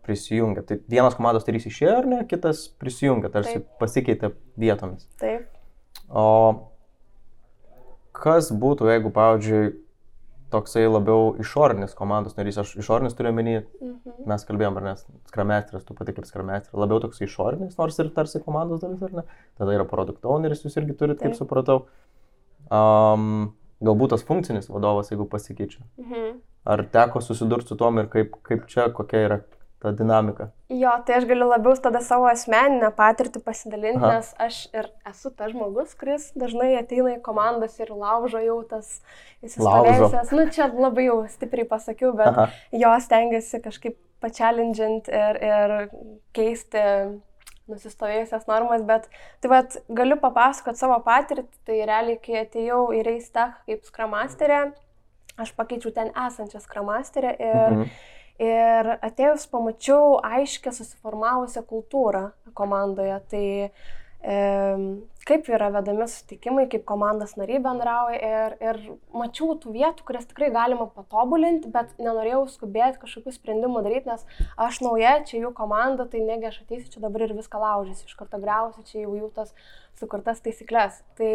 prisijungia. 0.06 0.64
Tai 0.66 0.80
vienas 0.90 1.14
komandos 1.16 1.46
narys 1.48 1.68
išėjo 1.70 1.98
ar 2.00 2.08
ne, 2.10 2.24
kitas 2.26 2.66
prisijungia, 2.82 3.30
tarsi 3.34 3.60
Taip. 3.60 3.68
pasikeitė 3.80 4.32
vietomis. 4.58 5.06
Taip. 5.22 5.46
O 6.10 6.68
kas 8.18 8.52
būtų, 8.52 8.90
jeigu, 8.92 9.12
pavyzdžiui, 9.14 9.70
toksai 10.52 10.84
labiau 10.90 11.30
išorinis 11.40 11.94
komandos 11.96 12.36
narys, 12.36 12.58
aš 12.60 12.74
išorinis 12.82 13.14
turiu 13.16 13.32
menį, 13.32 13.54
Mhm. 13.82 14.26
mes 14.28 14.44
kalbėjom, 14.46 14.78
ar 14.78 14.84
ne, 14.84 14.96
skramestras, 15.30 15.86
tu 15.86 15.94
pati 15.94 16.12
kaip 16.12 16.26
skramestras, 16.26 16.74
labiau 16.74 17.00
toksai 17.00 17.26
išorinis, 17.28 17.78
nors 17.78 17.98
ir 18.00 18.10
tarsi 18.10 18.42
komandos 18.44 18.82
dalis, 18.82 19.02
ar 19.02 19.12
ne, 19.14 19.24
tada 19.58 19.72
yra 19.72 19.86
produkt 19.88 20.22
owneris, 20.26 20.64
jūs 20.66 20.76
irgi 20.82 20.98
turite, 20.98 21.20
kaip 21.24 21.38
Taip. 21.38 21.40
supratau. 21.40 21.86
Um, 22.70 23.54
galbūt 23.82 24.10
tas 24.10 24.24
funkcinis 24.24 24.68
vadovas, 24.70 25.10
jeigu 25.10 25.26
pasikeičia. 25.30 25.82
Mhm. 25.98 26.42
Ar 26.66 26.86
teko 26.94 27.22
susidurti 27.22 27.74
su 27.74 27.78
tom 27.78 27.98
ir 27.98 28.10
kaip, 28.12 28.36
kaip 28.46 28.68
čia, 28.70 28.92
kokia 28.94 29.24
yra 29.26 29.40
ta 29.82 29.92
dinamika? 29.98 30.52
Jo, 30.70 30.92
tai 31.06 31.18
aš 31.18 31.26
galiu 31.30 31.48
labiau 31.50 31.74
tada 31.82 32.04
savo 32.06 32.28
asmeninę 32.30 32.92
patirtį 32.98 33.42
pasidalinti, 33.46 34.04
Aha. 34.04 34.20
nes 34.20 34.30
aš 34.46 34.60
ir 34.78 34.92
esu 35.10 35.32
tas 35.34 35.50
žmogus, 35.56 35.96
kuris 35.98 36.30
dažnai 36.38 36.76
ateina 36.78 37.16
į 37.16 37.24
komandas 37.26 37.80
ir 37.82 37.90
laužo 37.90 38.44
jau 38.46 38.60
tas 38.70 39.00
įsistovėjusias. 39.42 40.36
Nu, 40.38 40.46
čia 40.54 40.70
labai 40.70 41.08
jau 41.08 41.18
stipriai 41.34 41.66
pasakiau, 41.72 42.14
bet 42.20 42.30
Aha. 42.30 42.48
jo 42.84 42.94
stengiasi 43.08 43.64
kažkaip 43.66 43.98
pačialindžint 44.22 45.10
ir, 45.10 45.42
ir 45.42 45.76
keisti 46.38 46.86
nusistovėjusias 47.72 48.46
normas, 48.50 48.86
bet 48.86 49.08
tai 49.42 49.50
vad 49.50 49.80
galiu 49.90 50.20
papasakoti 50.22 50.78
savo 50.78 51.00
patirtį, 51.06 51.50
tai 51.66 51.82
realiai, 51.90 52.20
kai 52.22 52.44
atėjau 52.44 52.84
į 52.98 53.04
Reistech 53.08 53.58
kaip 53.66 53.86
skramasterė, 53.88 54.62
aš 55.44 55.54
pakeičiau 55.58 55.94
ten 55.96 56.14
esančią 56.28 56.64
skramasterę 56.64 57.36
ir 57.40 57.78
Mhm. 57.82 57.94
Ir 58.42 58.96
atėjus 59.06 59.44
pamačiau 59.52 60.16
aiškę 60.26 60.72
susiformavusią 60.74 61.62
kultūrą 61.70 62.32
komandoje. 62.58 63.20
Tai 63.30 63.44
e, 63.62 64.38
kaip 65.30 65.50
yra 65.52 65.68
vedami 65.76 66.08
sutikimai, 66.10 66.66
kaip 66.72 66.82
komandos 66.90 67.36
nariai 67.38 67.62
bendrauja 67.62 68.32
ir, 68.32 68.56
ir 68.66 68.80
mačiau 69.14 69.54
tų 69.62 69.76
vietų, 69.76 70.08
kurias 70.08 70.26
tikrai 70.30 70.50
galima 70.56 70.88
patobulinti, 70.90 71.70
bet 71.74 71.94
nenorėjau 72.02 72.48
skubėti 72.56 73.04
kažkokių 73.04 73.36
sprendimų 73.36 73.84
daryti, 73.86 74.10
nes 74.10 74.26
aš 74.58 74.82
nauja, 74.88 75.20
čia 75.28 75.44
jų 75.44 75.54
komanda, 75.58 76.08
tai 76.10 76.24
negi 76.26 76.50
aš 76.50 76.64
ateisiu 76.64 76.96
čia 76.96 77.04
dabar 77.06 77.28
ir 77.28 77.38
viską 77.38 77.62
laužysiu, 77.62 78.10
iš 78.10 78.18
karto 78.18 78.42
greusiu 78.42 78.88
čia 78.90 79.04
jau 79.04 79.14
jų 79.20 79.30
tas 79.38 79.54
sukurtas 80.02 80.42
taisyklės. 80.42 81.04
Tai 81.20 81.32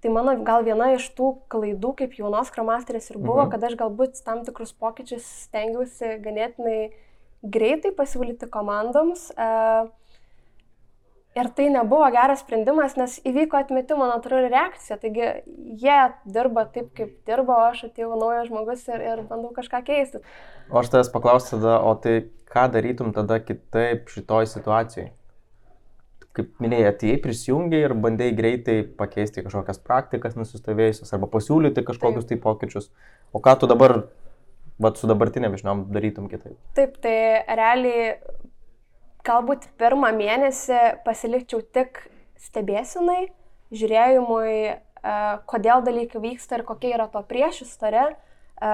Tai 0.00 0.10
mano 0.10 0.32
gal 0.44 0.64
viena 0.64 0.92
iš 0.94 1.10
tų 1.12 1.34
klaidų 1.52 1.94
kaip 1.98 2.14
jaunos 2.16 2.50
kramasterės 2.50 3.10
ir 3.10 3.18
buvo, 3.18 3.42
Mhm. 3.44 3.50
kad 3.50 3.64
aš 3.64 3.76
galbūt 3.76 4.22
tam 4.24 4.44
tikrus 4.44 4.72
pokyčius 4.72 5.24
stengiausi 5.46 6.16
ganėtinai 6.24 6.92
greitai 7.44 7.92
pasiūlyti 7.92 8.48
komandoms. 8.50 9.30
e, 9.36 9.88
Ir 11.36 11.46
tai 11.54 11.68
nebuvo 11.70 12.08
geras 12.10 12.40
sprendimas, 12.42 12.96
nes 12.98 13.20
įvyko 13.22 13.54
atmetimo 13.54 14.02
natūrali 14.10 14.48
reakcija. 14.50 14.96
Taigi 14.98 15.44
jie 15.78 15.98
dirba 16.26 16.64
taip, 16.74 16.88
kaip 16.98 17.12
dirba, 17.24 17.54
o 17.54 17.68
aš 17.70 17.84
atėjau 17.86 18.18
naujas 18.18 18.48
žmogus 18.48 18.82
ir, 18.88 18.98
ir 19.00 19.22
bandau 19.28 19.52
kažką 19.54 19.78
keisti. 19.86 20.18
O 20.72 20.80
aš 20.82 20.90
tavęs 20.90 21.12
paklausiu 21.14 21.60
tada, 21.60 21.76
o 21.86 21.94
tai 21.94 22.16
ką 22.50 22.66
darytum 22.74 23.12
tada 23.14 23.38
kitaip 23.38 24.10
šitoj 24.10 24.48
situacijai? 24.50 25.12
Kaip 26.36 26.52
minėjai, 26.62 26.92
atėjai, 26.92 27.18
prisijungiai 27.24 27.86
ir 27.88 27.94
bandai 27.98 28.28
greitai 28.36 28.76
pakeisti 28.98 29.42
kažkokias 29.42 29.80
praktikas 29.82 30.36
nusistovėjusias 30.38 31.10
arba 31.16 31.26
pasiūlyti 31.32 31.82
kažkokius 31.88 32.28
tai 32.28 32.38
pokyčius. 32.42 32.86
O 33.34 33.42
ką 33.42 33.56
tu 33.58 33.68
dabar, 33.70 33.96
bet 34.78 35.00
su 35.00 35.10
dabartinėm 35.10 35.56
žiniom 35.58 35.88
darytum 35.90 36.28
kitaip? 36.30 36.54
Taip, 36.78 37.00
tai 37.02 37.42
realiai 37.58 38.12
galbūt 39.26 39.66
pirmą 39.80 40.12
mėnesį 40.16 40.78
pasilikčiau 41.04 41.64
tik 41.74 41.98
stebėsinai, 42.40 43.26
žiūrėjimui, 43.74 44.54
e, 44.70 45.18
kodėl 45.50 45.82
dalykai 45.84 46.22
vyksta 46.22 46.60
ir 46.60 46.66
kokia 46.68 46.94
yra 46.94 47.10
to 47.10 47.26
priešistorė. 47.26 48.06
e, 48.14 48.72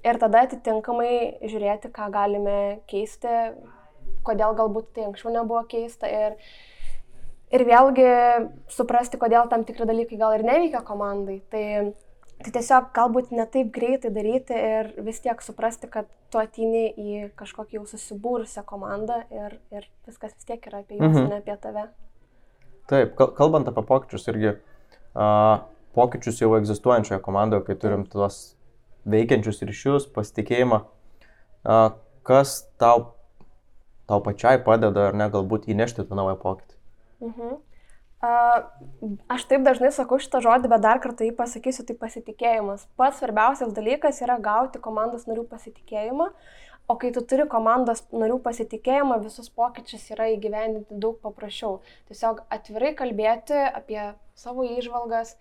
Ir 0.00 0.16
tada 0.16 0.46
atitinkamai 0.46 1.44
žiūrėti, 1.44 1.90
ką 1.92 2.06
galime 2.12 2.80
keisti, 2.88 3.32
kodėl 4.26 4.54
galbūt 4.58 4.92
tai 4.94 5.08
anksčiau 5.08 5.32
nebuvo 5.34 5.62
keista. 5.70 6.06
Ir, 6.10 6.36
ir 7.50 7.64
vėlgi 7.66 8.06
suprasti, 8.68 9.18
kodėl 9.20 9.48
tam 9.50 9.64
tikri 9.64 9.86
dalykai 9.88 10.18
gal 10.20 10.36
ir 10.38 10.46
neveikia 10.46 10.84
komandai. 10.86 11.40
Tai 11.50 11.66
Tai 12.40 12.54
tiesiog 12.54 12.86
galbūt 12.96 13.32
ne 13.36 13.44
taip 13.52 13.66
greitai 13.68 14.08
daryti 14.16 14.56
ir 14.56 14.86
vis 15.04 15.18
tiek 15.20 15.42
suprasti, 15.44 15.90
kad 15.92 16.06
tu 16.32 16.38
ateini 16.40 16.86
į 16.96 17.18
kažkokį 17.36 17.76
jau 17.76 17.82
susibūrusią 17.90 18.62
komandą 18.64 19.18
ir, 19.28 19.58
ir 19.68 19.84
viskas 20.08 20.32
vis 20.32 20.46
tiek 20.48 20.64
yra 20.70 20.80
apie 20.80 20.96
juos, 20.96 21.18
Mhm. 21.18 21.28
ne 21.28 21.36
apie 21.42 21.56
tave. 21.60 21.82
Taip, 22.88 23.12
kal- 23.18 23.34
kalbant 23.36 23.68
apie 23.68 23.84
pokyčius 23.84 24.24
irgi, 24.32 24.54
a, 25.14 25.60
pokyčius 25.94 26.40
jau 26.40 26.54
egzistuojančioje 26.56 27.20
komandoje, 27.20 27.66
kai 27.66 27.74
turim 27.76 28.06
tuos 28.08 28.56
veikiančius 29.04 29.60
ryšius, 29.60 30.08
pasitikėjimą. 30.08 30.80
A, 31.66 31.92
kas 32.24 32.62
tau, 32.78 33.12
tau 34.10 34.20
pačiai 34.26 34.60
padeda 34.66 35.08
ar 35.08 35.18
ne 35.18 35.30
galbūt 35.32 35.68
įnešti 35.72 36.06
tą 36.06 36.18
naują 36.18 36.36
pokytį? 36.42 36.78
Mhm. 37.30 37.58
Uh, 38.20 38.66
aš 39.32 39.46
taip 39.48 39.62
dažnai 39.64 39.88
sakau 39.96 40.18
šitą 40.20 40.42
žodį, 40.44 40.68
bet 40.68 40.82
dar 40.84 40.98
kartą 41.00 41.24
jį 41.24 41.32
pasakysiu, 41.38 41.86
tai 41.88 41.94
pasitikėjimas. 42.02 42.82
Pats 43.00 43.22
svarbiausias 43.22 43.72
dalykas 43.72 44.20
yra 44.20 44.36
gauti 44.44 44.82
komandos 44.84 45.24
narių 45.24 45.46
pasitikėjimą, 45.48 46.26
o 46.92 46.96
kai 47.00 47.14
tu 47.16 47.22
turi 47.24 47.46
komandos 47.48 48.02
narių 48.12 48.36
pasitikėjimą, 48.44 49.22
visus 49.24 49.48
pokyčius 49.56 50.04
yra 50.12 50.28
įgyvendinti 50.34 51.00
daug 51.00 51.16
paprasčiau. 51.24 51.78
Tiesiog 52.10 52.44
atvirai 52.52 52.92
kalbėti 52.98 53.56
apie 53.56 54.02
savo 54.36 54.68
įžvalgas, 54.68 55.38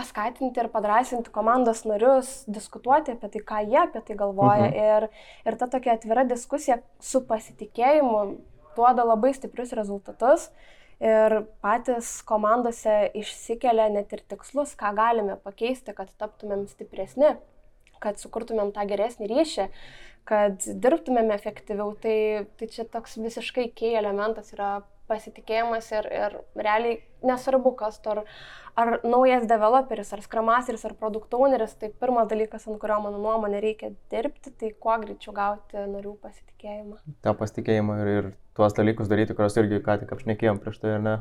paskatinti 0.00 0.64
ir 0.64 0.70
padrasinti 0.72 1.32
komandos 1.34 1.84
narius, 1.84 2.32
diskutuoti 2.48 3.14
apie 3.14 3.30
tai, 3.36 3.44
ką 3.52 3.62
jie 3.68 3.80
apie 3.84 4.02
tai 4.08 4.16
galvoja. 4.24 4.70
Mhm. 4.70 4.76
Ir, 4.80 5.08
ir 5.46 5.60
ta 5.60 5.68
tokia 5.70 5.98
atvira 5.98 6.24
diskusija 6.28 6.80
su 7.04 7.22
pasitikėjimu 7.28 8.20
duoda 8.76 9.04
labai 9.04 9.32
stiprius 9.36 9.74
rezultatus 9.76 10.48
ir 11.00 11.36
patys 11.64 12.20
komandose 12.28 13.10
išsikelia 13.16 13.88
net 13.92 14.12
ir 14.12 14.22
tikslus, 14.28 14.76
ką 14.78 14.92
galime 14.96 15.38
pakeisti, 15.40 15.94
kad 15.96 16.12
taptumėm 16.20 16.66
stipresni, 16.68 17.34
kad 18.04 18.20
sukurtumėm 18.20 18.72
tą 18.76 18.84
geresnį 18.88 19.28
ryšį, 19.32 19.66
kad 20.28 20.60
dirbtumėm 20.84 21.32
efektyviau. 21.34 21.94
Tai, 22.00 22.16
tai 22.60 22.68
čia 22.72 22.86
toks 22.88 23.16
visiškai 23.20 23.70
kei 23.76 23.96
elementas 23.98 24.52
yra 24.56 24.80
pasitikėjimas 25.10 25.90
ir, 25.92 26.08
ir 26.14 26.40
realiai 26.56 27.00
nesvarbu, 27.26 27.74
kas 27.76 27.98
tur, 28.00 28.22
ar 28.78 29.00
naujas 29.04 29.46
developeris, 29.50 30.12
ar 30.14 30.22
skramasteris, 30.24 30.86
ar 30.88 30.94
produktų 30.98 31.42
owneris, 31.44 31.74
tai 31.80 31.90
pirmas 32.02 32.30
dalykas, 32.30 32.66
ant 32.68 32.80
kurio 32.80 33.00
mano 33.04 33.20
nuomonė 33.20 33.60
reikia 33.64 33.92
dirbti, 34.12 34.54
tai 34.56 34.72
kuo 34.72 34.96
greičiau 35.02 35.34
gauti 35.36 35.82
narių 35.90 36.14
pasitikėjimą. 36.22 37.00
Ta 37.24 37.34
pasitikėjimą 37.36 37.98
ir, 38.04 38.12
ir 38.14 38.30
tuos 38.56 38.74
dalykus 38.76 39.10
daryti, 39.10 39.34
kuriuos 39.36 39.56
irgi 39.60 39.82
ką 39.84 39.98
tik 40.02 40.14
apšnekėjom 40.16 40.62
prieš 40.62 40.80
tai, 40.82 40.94
ar 40.98 41.04
ne? 41.04 41.16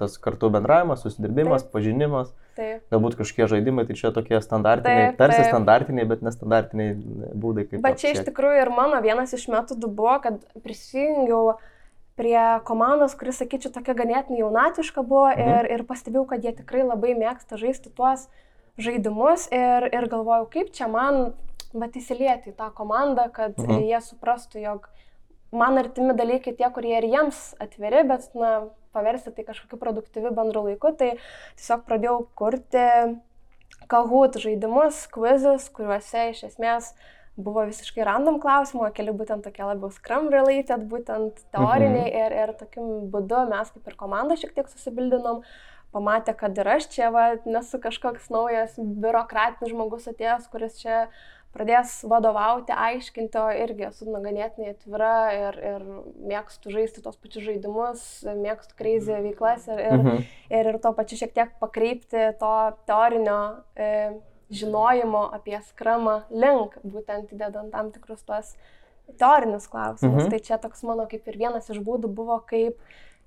Tas 0.00 0.16
kartu 0.22 0.50
bendravimas, 0.52 1.02
susidirbimas, 1.04 1.64
taip. 1.64 1.72
pažinimas. 1.74 2.32
Taip. 2.58 2.84
Galbūt 2.92 3.18
kažkokie 3.20 3.48
žaidimai, 3.54 3.86
tai 3.88 3.96
čia 3.98 4.12
tokie 4.14 4.40
standartiniai, 4.44 5.10
taip, 5.10 5.18
tarsi 5.20 5.42
taip. 5.42 5.50
standartiniai, 5.52 6.08
bet 6.10 6.24
nestandartiniai 6.26 6.96
būdai 7.40 7.66
kaip. 7.68 7.82
Bet 7.84 8.00
čia 8.02 8.14
iš 8.16 8.24
tikrųjų 8.28 8.64
ir 8.64 8.72
mano 8.74 8.98
vienas 9.04 9.34
iš 9.36 9.46
metodų 9.52 9.92
buvo, 10.00 10.16
kad 10.24 10.40
prisijungiau 10.64 11.54
prie 12.20 12.60
komandos, 12.68 13.14
kuris, 13.16 13.38
sakyčiau, 13.40 13.72
tokia 13.72 13.96
ganėtinai 13.96 14.42
jaunatiška 14.42 15.04
buvo 15.06 15.30
mhm. 15.30 15.52
ir, 15.64 15.68
ir 15.78 15.84
pastebėjau, 15.88 16.26
kad 16.34 16.44
jie 16.44 16.52
tikrai 16.58 16.84
labai 16.84 17.14
mėgsta 17.16 17.56
žaisti 17.60 17.92
tuos 17.96 18.26
žaidimus 18.80 19.48
ir, 19.54 19.88
ir 19.88 20.08
galvojau, 20.12 20.48
kaip 20.52 20.72
čia 20.76 20.88
man, 20.92 21.32
bet 21.72 21.96
įsilieti 21.96 22.52
į 22.52 22.58
tą 22.58 22.68
komandą, 22.76 23.30
kad 23.32 23.56
mhm. 23.56 23.86
jie 23.88 24.02
suprastų, 24.04 24.60
jog 24.64 24.90
man 25.56 25.80
artimi 25.80 26.14
dalykai 26.16 26.54
tie, 26.58 26.68
kurie 26.74 26.92
ir 26.98 27.08
jiems 27.08 27.40
atviri, 27.62 28.04
bet, 28.08 28.28
na, 28.38 28.68
paversti 28.94 29.32
tai 29.34 29.46
kažkokiu 29.46 29.78
produktyviu 29.78 30.34
bendru 30.34 30.64
laiku, 30.66 30.92
tai 30.98 31.14
tiesiog 31.58 31.86
pradėjau 31.86 32.16
kurti 32.38 32.84
kahut 33.90 34.36
žaidimus, 34.38 35.04
quizus, 35.14 35.68
kuriuose 35.74 36.24
iš 36.32 36.42
esmės 36.50 36.90
uh, 36.90 37.08
buvo 37.44 37.64
visiškai 37.68 38.04
random 38.06 38.38
klausimų, 38.42 38.86
keli 38.96 39.14
būtent 39.16 39.46
tokie 39.46 39.64
labiau 39.64 39.90
scrum 39.94 40.30
related, 40.32 40.86
būtent 40.90 41.42
teoriniai 41.54 42.06
mhm. 42.06 42.22
ir, 42.22 42.38
ir 42.44 42.54
tokiu 42.60 42.86
būdu 43.12 43.44
mes 43.50 43.74
kaip 43.74 43.90
ir 43.90 43.98
komanda 44.00 44.38
šiek 44.40 44.54
tiek 44.56 44.70
susibildinom, 44.70 45.42
pamatė, 45.94 46.36
kad 46.38 46.56
ir 46.58 46.70
aš 46.76 46.88
čia 46.92 47.10
va, 47.14 47.26
nesu 47.48 47.80
kažkoks 47.82 48.30
naujas 48.30 48.78
biurokratinis 48.78 49.72
žmogus 49.74 50.08
atėjęs, 50.10 50.48
kuris 50.52 50.78
čia 50.82 51.04
pradės 51.50 51.96
vadovauti, 52.06 52.70
aiškinti, 52.70 53.38
o 53.40 53.48
irgi 53.50 53.88
esu 53.88 54.06
ganėtinai 54.12 54.70
atvira 54.70 55.14
ir, 55.34 55.58
ir 55.72 55.86
mėgstu 56.30 56.70
žaisti 56.70 57.02
tos 57.02 57.18
pačius 57.18 57.48
žaidimus, 57.48 58.04
mėgstu 58.38 58.78
kreizį 58.78 59.18
veiklas 59.26 59.66
ir, 59.66 59.82
ir, 59.82 59.96
mhm. 59.98 60.24
ir, 60.46 60.70
ir 60.72 60.78
to 60.82 60.94
pačiu 60.94 61.18
šiek 61.24 61.34
tiek 61.34 61.56
pakreipti 61.62 62.28
to 62.38 62.54
teorinio 62.86 63.40
e, 63.74 63.90
žinojimo 64.50 65.28
apie 65.34 65.58
skramą 65.70 66.20
link, 66.30 66.76
būtent 66.82 67.30
įdedant 67.34 67.70
tam 67.72 67.92
tikrus 67.94 68.22
tuos 68.26 68.54
teorinius 69.18 69.68
klausimus. 69.70 70.26
Mhm. 70.26 70.32
Tai 70.32 70.40
čia 70.46 70.58
toks 70.62 70.82
mano 70.86 71.06
kaip 71.10 71.26
ir 71.30 71.38
vienas 71.38 71.70
iš 71.70 71.80
būdų 71.86 72.10
buvo, 72.14 72.38
kaip 72.46 72.78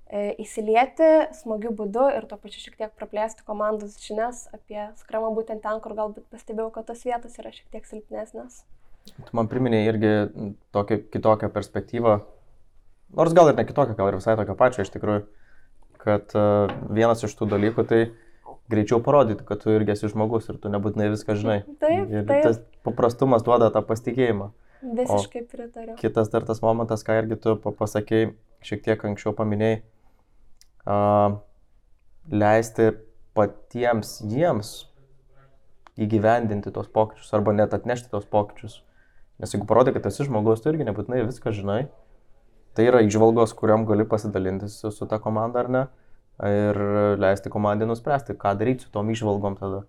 e, 0.08 0.36
įsilieti 0.44 1.34
smagiu 1.40 1.74
būdu 1.76 2.10
ir 2.18 2.28
to 2.30 2.38
pačiu 2.40 2.64
šiek 2.66 2.78
tiek 2.80 2.94
praplėsti 3.00 3.46
komandos 3.48 3.98
žinias 4.04 4.46
apie 4.56 4.80
skramą 5.02 5.34
būtent 5.36 5.64
ten, 5.64 5.80
kur 5.84 5.96
galbūt 5.98 6.28
pastebėjau, 6.32 6.72
kad 6.76 6.88
tos 6.92 7.04
vietos 7.08 7.40
yra 7.40 7.54
šiek 7.56 7.68
tiek 7.72 7.88
silpnesnės. 7.88 8.64
Tu 9.04 9.36
man 9.36 9.50
priminė 9.52 9.84
irgi 9.84 10.12
tokią 10.76 11.02
kitokią 11.12 11.50
perspektyvą, 11.52 12.22
nors 13.20 13.36
gal 13.36 13.52
ir 13.52 13.58
ne 13.60 13.66
kitokią, 13.68 13.98
gal 14.00 14.12
ir 14.12 14.20
visai 14.20 14.38
tokią 14.40 14.56
pačią 14.60 14.86
iš 14.86 14.94
tikrųjų, 14.94 15.26
kad 16.04 16.32
uh, 16.36 16.72
vienas 16.92 17.24
iš 17.28 17.36
tų 17.36 17.50
dalykų 17.52 17.84
tai 17.88 18.00
uh, 18.06 18.23
greičiau 18.70 19.02
parodyti, 19.04 19.44
kad 19.48 19.62
tu 19.64 19.72
irgi 19.74 19.94
esi 19.96 20.10
žmogus 20.12 20.48
ir 20.52 20.60
tu 20.62 20.72
nebūtinai 20.72 21.10
viską 21.14 21.36
žinai. 21.40 21.58
Taip, 21.82 22.12
ir 22.12 22.28
taip. 22.30 22.44
tas 22.46 22.62
paprastumas 22.86 23.46
duoda 23.46 23.70
tą 23.74 23.84
pasitikėjimą. 23.88 24.52
Visiškai 24.84 25.44
pritariu. 25.48 25.96
Kitas 26.00 26.32
dar 26.32 26.46
tas 26.48 26.62
momentas, 26.64 27.06
ką 27.08 27.22
irgi 27.22 27.40
tu 27.44 27.56
pasakėjai, 27.64 28.34
šiek 28.68 28.84
tiek 28.84 29.06
anksčiau 29.10 29.36
paminėjai, 29.36 29.82
uh, 30.88 31.38
leisti 32.32 32.92
patiems 33.38 34.18
jiems 34.28 34.74
įgyvendinti 36.04 36.74
tos 36.74 36.90
pokyčius 36.92 37.32
arba 37.38 37.54
net 37.56 37.76
atnešti 37.76 38.12
tos 38.12 38.28
pokyčius. 38.30 38.82
Nes 39.42 39.52
jeigu 39.56 39.68
parodai, 39.70 39.94
kad 39.96 40.08
esi 40.10 40.28
žmogus, 40.28 40.62
tu 40.64 40.72
irgi 40.72 40.88
nebūtinai 40.88 41.24
viską 41.26 41.54
žinai. 41.56 41.82
Tai 42.74 42.86
yra 42.90 43.04
išvalgos, 43.06 43.54
kuriam 43.56 43.84
gali 43.86 44.06
pasidalinti 44.10 44.70
su, 44.72 44.92
su 44.92 45.08
ta 45.10 45.20
komanda 45.22 45.62
ar 45.62 45.70
ne. 45.70 45.84
Uh, 45.84 46.03
ir 46.42 46.80
leisti 47.22 47.52
komandai 47.54 47.88
nuspręsti, 47.90 48.38
ką 48.40 48.56
daryti 48.60 48.88
su 48.88 48.92
tom 48.94 49.12
išvalgom 49.14 49.58
tada, 49.60 49.84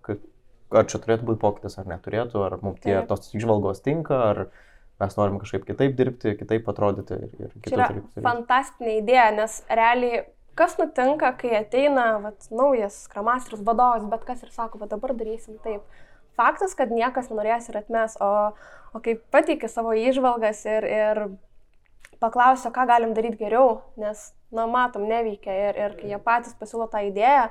ar 0.75 0.87
čia 0.89 1.01
turėtų 1.01 1.27
būti 1.29 1.41
pokytis 1.41 1.79
ar 1.81 1.89
neturėtų, 1.89 2.43
ar 2.45 2.57
mums 2.61 2.81
tie 2.83 2.93
Taip. 2.99 3.09
tos 3.09 3.33
išvalgos 3.37 3.81
tinka, 3.85 4.21
ar 4.31 4.41
mes 5.01 5.17
norim 5.17 5.39
kažkaip 5.41 5.65
kitaip 5.67 5.97
dirbti, 5.97 6.35
kitaip 6.39 6.69
atrodyti 6.71 7.17
ir, 7.17 7.33
ir 7.39 7.51
kitus 7.57 7.79
dalykus. 7.81 8.23
Fantastinė 8.25 8.99
idėja, 9.01 9.29
nes 9.35 9.59
realiai 9.69 10.23
kas 10.55 10.77
nutinka, 10.79 11.33
kai 11.39 11.53
ateina 11.59 12.07
vat, 12.23 12.47
naujas 12.53 13.03
skramasteris 13.09 13.63
vadovas, 13.65 14.05
bet 14.11 14.23
kas 14.27 14.43
ir 14.45 14.53
sako, 14.55 14.79
va 14.83 14.89
dabar 14.91 15.15
darysim 15.17 15.59
taip. 15.63 15.83
Faktas, 16.35 16.75
kad 16.75 16.91
niekas 16.91 17.29
nenorės 17.31 17.69
ir 17.71 17.79
atmes, 17.79 18.17
o, 18.23 18.51
o 18.95 19.01
kai 19.03 19.15
pateiki 19.31 19.69
savo 19.71 19.93
įžvalgas 19.95 20.65
ir, 20.67 20.87
ir 20.87 21.21
paklausiu, 22.25 22.73
ką 22.73 22.89
galim 22.89 23.15
daryti 23.15 23.45
geriau, 23.45 23.79
nes 24.01 24.27
na, 24.51 24.65
matom, 24.67 25.07
neveikia 25.07 25.55
ir, 25.69 25.81
ir 25.85 25.97
kai 26.01 26.11
jie 26.11 26.21
patys 26.25 26.57
pasiūlo 26.59 26.89
tą 26.91 27.05
idėją 27.07 27.47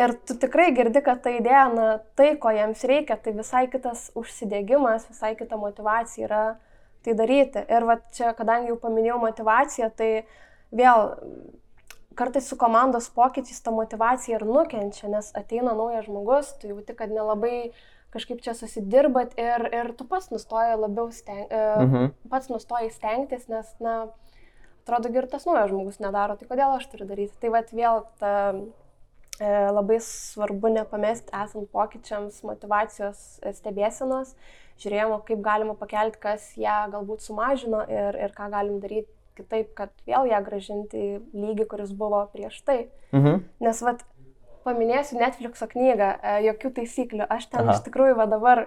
ir 0.00 0.14
tu 0.26 0.36
tikrai 0.40 0.70
girdi, 0.76 1.02
kad 1.04 1.22
ta 1.24 1.32
idėja, 1.34 1.66
na, 1.74 1.86
tai, 2.18 2.32
ko 2.40 2.52
jiems 2.54 2.82
reikia, 2.88 3.18
tai 3.20 3.34
visai 3.36 3.66
kitas 3.72 4.08
užsidėgymas, 4.18 5.08
visai 5.10 5.34
kita 5.38 5.58
motivacija 5.60 6.26
yra 6.28 6.42
tai 7.04 7.14
daryti. 7.18 7.62
Ir 7.68 7.86
va 7.88 8.00
čia, 8.14 8.32
kadangi 8.36 8.72
jau 8.72 8.78
paminėjau 8.80 9.20
motivaciją, 9.22 9.90
tai 9.96 10.10
vėl 10.76 11.14
kartais 12.18 12.48
su 12.50 12.58
komandos 12.60 13.08
pokyčiais 13.16 13.62
ta 13.64 13.72
motivacija 13.72 14.38
ir 14.38 14.44
nukenčia, 14.48 15.08
nes 15.12 15.30
ateina 15.36 15.74
naujas 15.76 16.06
žmogus, 16.08 16.52
tu 16.60 16.72
jauti, 16.72 16.96
kad 16.96 17.12
nelabai 17.12 17.70
kažkaip 18.14 18.42
čia 18.44 18.54
susidirbat 18.58 19.36
ir, 19.38 19.66
ir 19.74 19.92
tu 19.98 20.06
pats 20.08 20.30
nustoji 20.32 20.76
labiau 20.78 21.10
steng, 21.14 21.46
e, 21.46 21.62
mhm. 21.84 22.12
pats 22.32 22.50
nustoji 22.52 22.90
stengtis, 22.94 23.46
nes, 23.52 23.70
na, 23.82 23.96
atrodo, 24.82 25.12
ir 25.14 25.28
tas 25.30 25.46
naujas 25.48 25.70
žmogus 25.70 26.00
nedaro, 26.02 26.36
tai 26.38 26.48
kodėl 26.50 26.76
aš 26.76 26.88
turiu 26.92 27.08
daryti. 27.10 27.36
Tai 27.42 27.52
vad 27.54 27.70
vėl 27.76 28.02
ta, 28.22 28.32
e, 29.38 29.52
labai 29.70 30.00
svarbu 30.04 30.74
nepamesti 30.74 31.34
esant 31.42 31.70
pokyčiams 31.74 32.42
motivacijos 32.46 33.22
stebėsenos, 33.60 34.34
žiūrėjimo, 34.80 35.20
kaip 35.28 35.40
galima 35.44 35.76
pakelti, 35.78 36.20
kas 36.22 36.50
ją 36.58 36.82
galbūt 36.92 37.22
sumažino 37.24 37.84
ir, 37.86 38.16
ir 38.16 38.36
ką 38.36 38.50
galim 38.52 38.80
daryti 38.82 39.12
kitaip, 39.40 39.72
kad 39.78 39.92
vėl 40.08 40.28
ją 40.30 40.40
gražinti 40.44 41.00
į 41.00 41.10
lygį, 41.32 41.66
kuris 41.70 41.92
buvo 41.96 42.24
prieš 42.34 42.60
tai. 42.66 42.80
Mhm. 43.14 43.44
Nes 43.64 43.82
vad 43.84 44.02
paminėsiu 44.66 45.18
Netflixo 45.20 45.68
knygą, 45.70 46.12
e, 46.20 46.36
jokių 46.48 46.74
taisyklių, 46.80 47.26
aš 47.30 47.48
ten 47.52 47.64
Aha. 47.64 47.76
iš 47.76 47.84
tikrųjų 47.88 48.18
va 48.18 48.28
dabar 48.30 48.66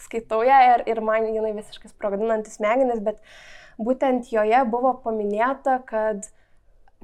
skaitau 0.00 0.42
ją 0.46 0.58
ir, 0.74 0.84
ir 0.88 1.00
man 1.04 1.28
jinai 1.28 1.52
visiškai 1.56 1.90
sprogdinantis 1.92 2.56
smegenis, 2.56 3.02
bet 3.04 3.18
uh, 3.20 3.32
būtent 3.80 4.28
joje 4.32 4.60
buvo 4.70 4.92
paminėta, 5.04 5.80
kad 5.88 6.28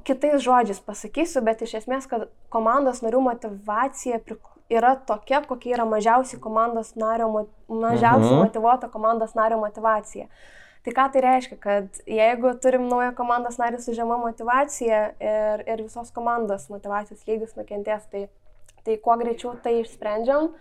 kitais 0.07 0.45
žodžiais 0.45 0.83
pasakysiu, 0.85 1.43
bet 1.47 1.65
iš 1.65 1.79
esmės, 1.81 2.07
kad 2.11 2.29
komandos 2.53 3.03
narių 3.05 3.23
motivacija 3.31 4.21
yra 4.73 4.95
tokia, 5.09 5.43
kokia 5.47 5.77
yra 5.79 5.89
mažiausiai 5.89 6.41
komandos 6.43 6.95
nario, 6.99 7.31
mažiausiai 7.69 8.35
mhm. 8.35 8.45
motivuota 8.45 8.93
komandos 8.93 9.35
nario 9.39 9.61
motivacija. 9.63 10.29
Tai 10.87 10.93
ką 10.95 11.05
tai 11.11 11.21
reiškia, 11.25 11.57
kad 11.59 11.97
jeigu 12.07 12.53
turim 12.63 12.85
naują 12.87 13.11
komandos 13.19 13.57
narį 13.59 13.81
su 13.83 13.91
žema 13.97 14.21
motivacija 14.23 15.01
ir, 15.19 15.65
ir 15.67 15.81
visos 15.83 16.13
komandos 16.15 16.69
motivacijos 16.71 17.25
lygis 17.27 17.57
nukentės, 17.59 18.05
tai, 18.13 18.29
tai 18.87 18.95
kuo 19.03 19.17
greičiau 19.19 19.57
tai 19.65 19.81
išsprendžiam, 19.81 20.53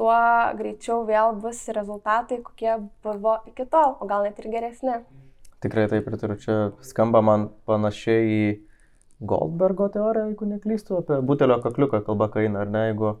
tuo 0.00 0.14
greičiau 0.56 1.02
vėl 1.04 1.36
bus 1.42 1.60
rezultatai, 1.76 2.40
kokie 2.46 2.78
buvo 3.04 3.34
iki 3.50 3.68
tol, 3.68 3.92
o 4.00 4.08
gal 4.08 4.24
net 4.24 4.40
ir 4.40 4.48
geresni. 4.56 4.96
Tikrai 5.60 5.84
taip 5.92 6.08
pritariu. 6.08 6.38
Čia 6.40 6.56
skamba 6.88 7.20
man 7.20 7.50
panašiai 7.68 8.24
į 8.38 8.42
Goldbergo 9.28 9.90
teoriją, 9.92 10.30
jeigu 10.30 10.48
neklystu, 10.48 11.02
apie 11.02 11.20
butelio 11.28 11.60
kakliuką 11.60 12.00
kalba 12.08 12.30
kaina, 12.32 12.64
ar 12.64 12.72
ne, 12.72 12.86
jeigu 12.88 13.18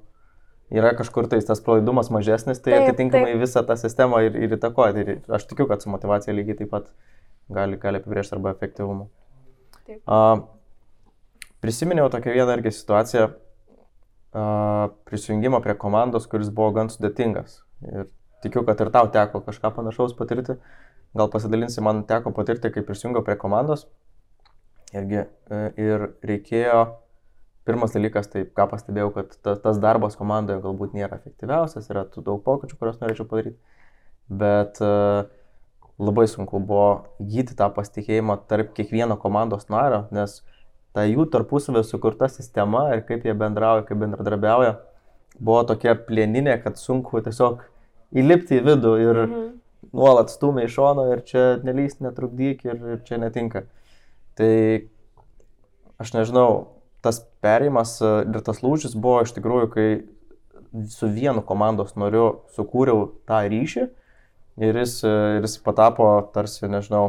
yra 0.74 0.92
kažkur 0.96 1.28
tai 1.30 1.40
tas 1.44 1.62
pralaidumas 1.64 2.10
mažesnis, 2.12 2.60
tai 2.60 2.74
Taip, 2.74 2.88
atitinkamai 2.88 3.32
taip. 3.32 3.42
visą 3.42 3.64
tą 3.68 3.76
sistemą 3.80 4.20
ir, 4.26 4.36
ir 4.36 4.56
įtakoja. 4.58 4.94
Tai 4.96 5.36
aš 5.38 5.46
tikiu, 5.50 5.68
kad 5.70 5.84
su 5.84 5.92
motivacija 5.92 6.34
lygiai 6.36 6.58
taip 6.60 6.72
pat 6.74 6.90
gali, 7.52 7.78
gali 7.80 8.02
apibrėžti 8.02 8.36
arba 8.36 8.52
efektyvumu. 8.56 9.08
A, 10.04 10.18
prisiminiau 11.64 12.10
tokią 12.12 12.34
vieną 12.36 12.58
irgi 12.58 12.74
situaciją 12.76 13.30
a, 13.30 14.42
prisijungimo 15.08 15.62
prie 15.64 15.76
komandos, 15.80 16.28
kuris 16.28 16.52
buvo 16.52 16.74
gan 16.76 16.92
sudėtingas. 16.92 17.62
Ir 17.88 18.10
tikiu, 18.44 18.64
kad 18.68 18.80
ir 18.84 18.92
tau 18.94 19.08
teko 19.14 19.40
kažką 19.46 19.72
panašaus 19.78 20.16
patirti. 20.18 20.58
Gal 21.16 21.30
pasidalinsi, 21.32 21.80
man 21.80 22.04
teko 22.08 22.34
patirti, 22.36 22.68
kai 22.74 22.84
prisijungiau 22.84 23.24
prie 23.24 23.38
komandos. 23.40 23.86
Irgi, 24.92 25.24
e, 25.24 25.60
ir 25.80 26.10
reikėjo, 26.24 26.82
pirmas 27.68 27.92
dalykas, 27.94 28.30
tai 28.32 28.46
ką 28.48 28.68
pastebėjau, 28.72 29.12
kad 29.14 29.34
ta, 29.44 29.54
tas 29.60 29.78
darbas 29.82 30.16
komandoje 30.18 30.62
galbūt 30.64 30.96
nėra 30.96 31.20
efektyviausias, 31.20 31.90
yra 31.92 32.06
tų 32.08 32.24
daug 32.26 32.40
pokyčių, 32.46 32.78
kuriuos 32.80 32.98
norėčiau 33.02 33.28
padaryti. 33.28 33.58
Bet 34.28 34.80
e, 34.84 34.90
labai 36.00 36.26
sunku 36.28 36.60
buvo 36.60 36.88
gyti 37.20 37.56
tą 37.58 37.70
pasitikėjimą 37.76 38.40
tarp 38.50 38.74
kiekvieno 38.76 39.16
komandos 39.20 39.68
nario, 39.72 40.06
nes 40.14 40.40
ta 40.96 41.04
jų 41.04 41.28
tarpusavio 41.32 41.84
sukurta 41.84 42.28
sistema 42.32 42.88
ir 42.96 43.04
kaip 43.08 43.24
jie 43.28 43.34
bendrauja, 43.36 43.84
kaip 43.88 44.00
bendradarbiauja, 44.00 44.76
buvo 45.38 45.62
tokia 45.68 45.94
plėninė, 46.08 46.56
kad 46.64 46.80
sunku 46.80 47.20
tiesiog 47.24 47.62
įlipti 48.16 48.58
į 48.58 48.64
vidų 48.64 48.94
ir 49.04 49.22
Mhm. 49.26 49.48
nuolat 49.92 50.30
stumia 50.32 50.64
iš 50.64 50.74
šono 50.74 51.04
ir 51.12 51.20
čia 51.28 51.42
nelys, 51.62 52.00
netrukdyk 52.00 52.64
ir, 52.64 52.80
ir 52.94 53.02
čia 53.04 53.18
netinka. 53.20 53.66
Tai 54.34 54.88
aš 55.98 56.12
nežinau, 56.14 56.77
tas 57.04 57.20
perėjimas 57.44 57.98
e, 58.02 58.12
ir 58.28 58.40
tas 58.46 58.62
lūžis 58.64 58.96
buvo 58.98 59.22
iš 59.26 59.34
tikrųjų, 59.36 59.70
kai 59.74 59.88
su 60.92 61.08
vienu 61.12 61.42
komandos 61.46 61.94
nariu 61.96 62.42
sukūriau 62.56 63.08
tą 63.28 63.42
ryšį 63.48 63.86
ir 64.68 64.80
jis, 64.82 64.98
e, 65.06 65.14
ir 65.38 65.46
jis 65.46 65.58
patapo 65.64 66.10
tarsi, 66.34 66.66
nežinau, 66.70 67.06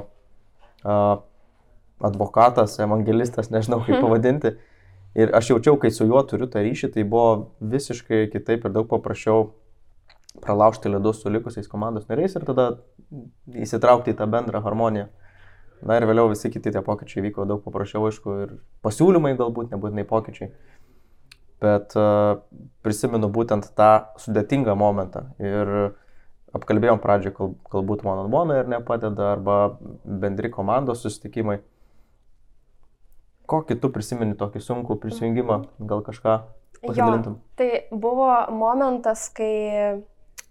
advokatas, 1.99 2.78
evangelistas, 2.80 3.49
nežinau 3.52 3.82
kaip 3.84 3.99
pavadinti. 3.99 4.54
Ir 5.19 5.34
aš 5.36 5.49
jaučiau, 5.52 5.75
kai 5.82 5.89
su 5.91 6.06
juo 6.08 6.21
turiu 6.23 6.47
tą 6.47 6.62
ryšį, 6.63 6.91
tai 6.93 7.04
buvo 7.04 7.49
visiškai 7.60 8.28
kitaip 8.32 8.67
ir 8.67 8.75
daug 8.75 8.88
paprasčiau 8.88 9.49
pralaužti 10.39 10.89
ledus 10.89 11.21
su 11.21 11.30
likusiais 11.30 11.67
komandos 11.67 12.08
nariais 12.08 12.36
ir 12.38 12.45
tada 12.47 12.67
įsitraukti 13.49 14.13
į 14.13 14.19
tą 14.19 14.28
bendrą 14.30 14.62
harmoniją. 14.63 15.10
Na 15.86 15.96
ir 15.96 16.06
vėliau 16.10 16.28
visi 16.32 16.52
kiti 16.52 16.74
tie 16.76 16.82
pokyčiai 16.84 17.24
vyko 17.30 17.46
daug 17.48 17.63
paprasčiau, 17.63 18.04
aišku, 18.10 18.36
ir 18.44 18.52
pasiūlymai 18.84 19.36
galbūt 19.39 19.72
nebūtinai 19.72 20.04
pokyčiai. 20.10 20.52
Bet 21.63 21.96
uh, 22.00 22.39
prisimenu 22.84 23.30
būtent 23.32 23.72
tą 23.76 23.92
sudėtingą 24.20 24.76
momentą 24.80 25.26
ir 25.44 25.96
apkalbėjom 26.56 27.02
pradžioje, 27.04 27.36
gal, 27.38 27.52
galbūt 27.72 28.06
mano 28.08 28.26
nuomonė 28.26 28.62
ir 28.63 28.72
nepadeda, 28.72 29.34
arba 29.36 29.58
bendri 30.04 30.52
komandos 30.52 31.04
susitikimai. 31.06 31.60
Kokį 33.50 33.80
tu 33.82 33.89
prisimeni 33.94 34.38
tokį 34.38 34.62
sunkų 34.62 35.00
prisijungimą, 35.02 35.60
gal 35.89 36.04
kažką 36.06 36.36
pasidalintum? 36.84 37.39
Jo, 37.39 37.58
tai 37.60 37.70
buvo 37.92 38.30
momentas, 38.54 39.28
kai 39.34 40.02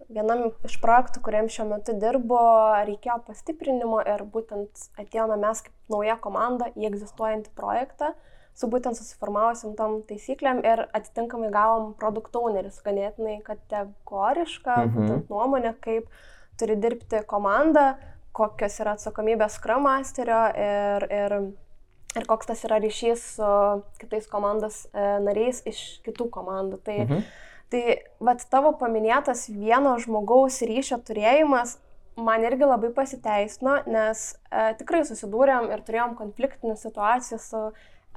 vienam 0.08 0.50
iš 0.64 0.78
projektų, 0.80 1.20
kuriam 1.24 1.48
šiuo 1.52 1.66
metu 1.68 1.92
dirbu, 2.00 2.38
reikėjo 2.88 3.18
pastiprinimo 3.26 4.00
ir 4.08 4.24
būtent 4.24 4.88
atėjome 4.98 5.36
mes 5.42 5.60
kaip 5.66 5.74
nauja 5.92 6.16
komanda 6.20 6.70
į 6.76 6.88
egzistuojantį 6.90 7.50
projektą 7.58 8.14
su 8.58 8.66
būtent 8.66 8.96
susiformavusiam 8.98 9.76
tom 9.78 10.00
taisyklėm 10.08 10.64
ir 10.66 10.86
atitinkamai 10.96 11.50
gavom 11.54 11.92
produkt 12.00 12.34
owneris 12.34 12.80
ganėtinai 12.82 13.36
kategorišką 13.46 14.76
Mhm. 14.86 15.26
nuomonę, 15.30 15.74
kaip 15.80 16.08
turi 16.58 16.76
dirbti 16.76 17.20
komanda, 17.26 17.96
kokios 18.32 18.80
yra 18.80 18.96
atsakomybės 18.96 19.58
Scrum 19.60 19.82
Masterio 19.82 20.40
ir, 20.56 21.06
ir, 21.10 21.32
ir 22.16 22.26
koks 22.26 22.46
tas 22.46 22.64
yra 22.64 22.80
ryšys 22.80 23.22
su 23.36 23.82
kitais 23.98 24.26
komandos 24.26 24.86
e, 24.92 25.18
nariais 25.22 25.62
iš 25.66 26.00
kitų 26.06 26.28
komandų. 26.30 26.80
Tai, 26.82 26.98
Mhm. 27.04 27.22
Tai 27.68 27.82
vat 28.24 28.44
tavo 28.48 28.72
paminėtas 28.80 29.48
vieno 29.52 29.98
žmogaus 30.00 30.62
ryšio 30.64 30.96
turėjimas 31.04 31.76
man 32.18 32.44
irgi 32.44 32.66
labai 32.66 32.90
pasiteisino, 32.94 33.78
nes 33.86 34.32
e, 34.50 34.62
tikrai 34.80 35.04
susidūrėm 35.06 35.68
ir 35.72 35.82
turėjom 35.86 36.16
konfliktinių 36.18 36.74
situacijų 36.80 37.38
su 37.42 37.60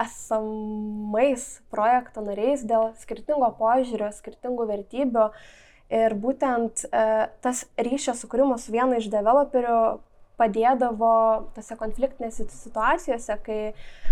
esamais 0.02 1.44
projekto 1.70 2.24
nariais 2.24 2.64
dėl 2.66 2.90
skirtingo 3.02 3.52
požiūrio, 3.58 4.10
skirtingų 4.14 4.66
vertybių. 4.72 5.26
Ir 5.92 6.16
būtent 6.16 6.86
e, 6.88 7.04
tas 7.44 7.66
ryšio 7.76 8.16
sukūrimas 8.16 8.66
su 8.66 8.74
vienu 8.74 8.96
iš 8.98 9.10
developerių 9.12 9.78
padėdavo 10.42 11.12
tose 11.56 11.76
konfliktinėse 11.80 12.48
situacijose, 12.50 13.38
kai, 13.46 13.60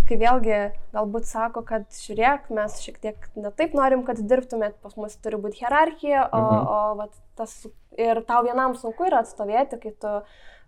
kai 0.09 0.19
vėlgi 0.21 0.61
galbūt 0.95 1.27
sako, 1.29 1.65
kad 1.67 1.89
žiūrėk, 1.99 2.49
mes 2.55 2.79
šiek 2.85 3.03
tiek 3.03 3.29
netaip 3.37 3.75
norim, 3.79 4.07
kad 4.07 4.23
dirbtumėt, 4.23 4.79
pas 4.85 4.97
mus 4.97 5.19
turi 5.23 5.43
būti 5.43 5.61
hierarchija, 5.65 6.29
o, 6.31 6.41
Mhm. 6.47 6.71
o 6.71 6.95
vat, 7.03 7.21
tas 7.37 7.59
ir 7.99 8.23
tau 8.29 8.45
vienam 8.47 8.77
sunku 8.79 9.05
yra 9.11 9.25
atstovėti, 9.25 9.81
kai 9.83 9.93
tu 10.01 10.15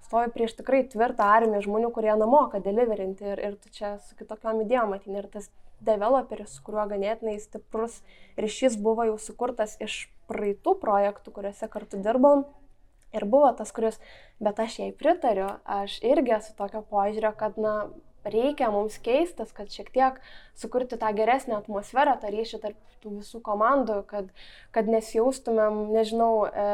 stovi 0.02 0.30
prieš 0.34 0.56
tikrai 0.58 0.82
tvirtą 0.90 1.24
armiją 1.38 1.62
žmonių, 1.64 1.92
kurie 1.94 2.12
namoka 2.18 2.60
deliverinti 2.60 3.24
ir, 3.32 3.38
ir 3.38 3.56
tu 3.62 3.70
čia 3.70 3.94
su 4.02 4.16
kitokiom 4.18 4.64
idėjom 4.64 4.96
atini. 4.96 5.22
Ir 5.22 5.28
tas 5.30 5.48
developeris, 5.82 6.56
su 6.56 6.62
kuriuo 6.66 6.84
ganėtinai 6.90 7.38
stiprus 7.42 8.00
ryšys 8.38 8.76
buvo 8.82 9.06
jau 9.08 9.16
sukurtas 9.18 9.76
iš 9.82 10.08
praeitų 10.30 10.76
projektų, 10.82 11.32
kuriuose 11.38 11.68
kartu 11.70 12.02
dirbom. 12.02 12.44
Ir 13.12 13.26
buvo 13.28 13.50
tas, 13.56 13.72
kuris, 13.76 13.98
bet 14.40 14.60
aš 14.62 14.78
jai 14.80 14.92
pritariu, 14.96 15.50
aš 15.68 15.98
irgi 16.06 16.36
esu 16.38 16.56
tokio 16.56 16.80
požiūrio, 16.88 17.34
kad, 17.36 17.58
na, 17.60 17.76
reikia 18.24 18.70
mums 18.70 18.98
keistis, 19.02 19.52
kad 19.54 19.70
šiek 19.72 19.90
tiek 19.92 20.18
sukurti 20.58 20.98
tą 21.00 21.10
geresnę 21.16 21.56
atmosferą, 21.58 22.14
tą 22.22 22.30
ryšį 22.32 22.60
tarp 22.62 22.98
tų 23.02 23.16
visų 23.16 23.40
komandų, 23.42 23.96
kad, 24.06 24.28
kad 24.74 24.86
nesijaustumėm, 24.90 25.80
nežinau, 25.90 26.46
e, 26.46 26.66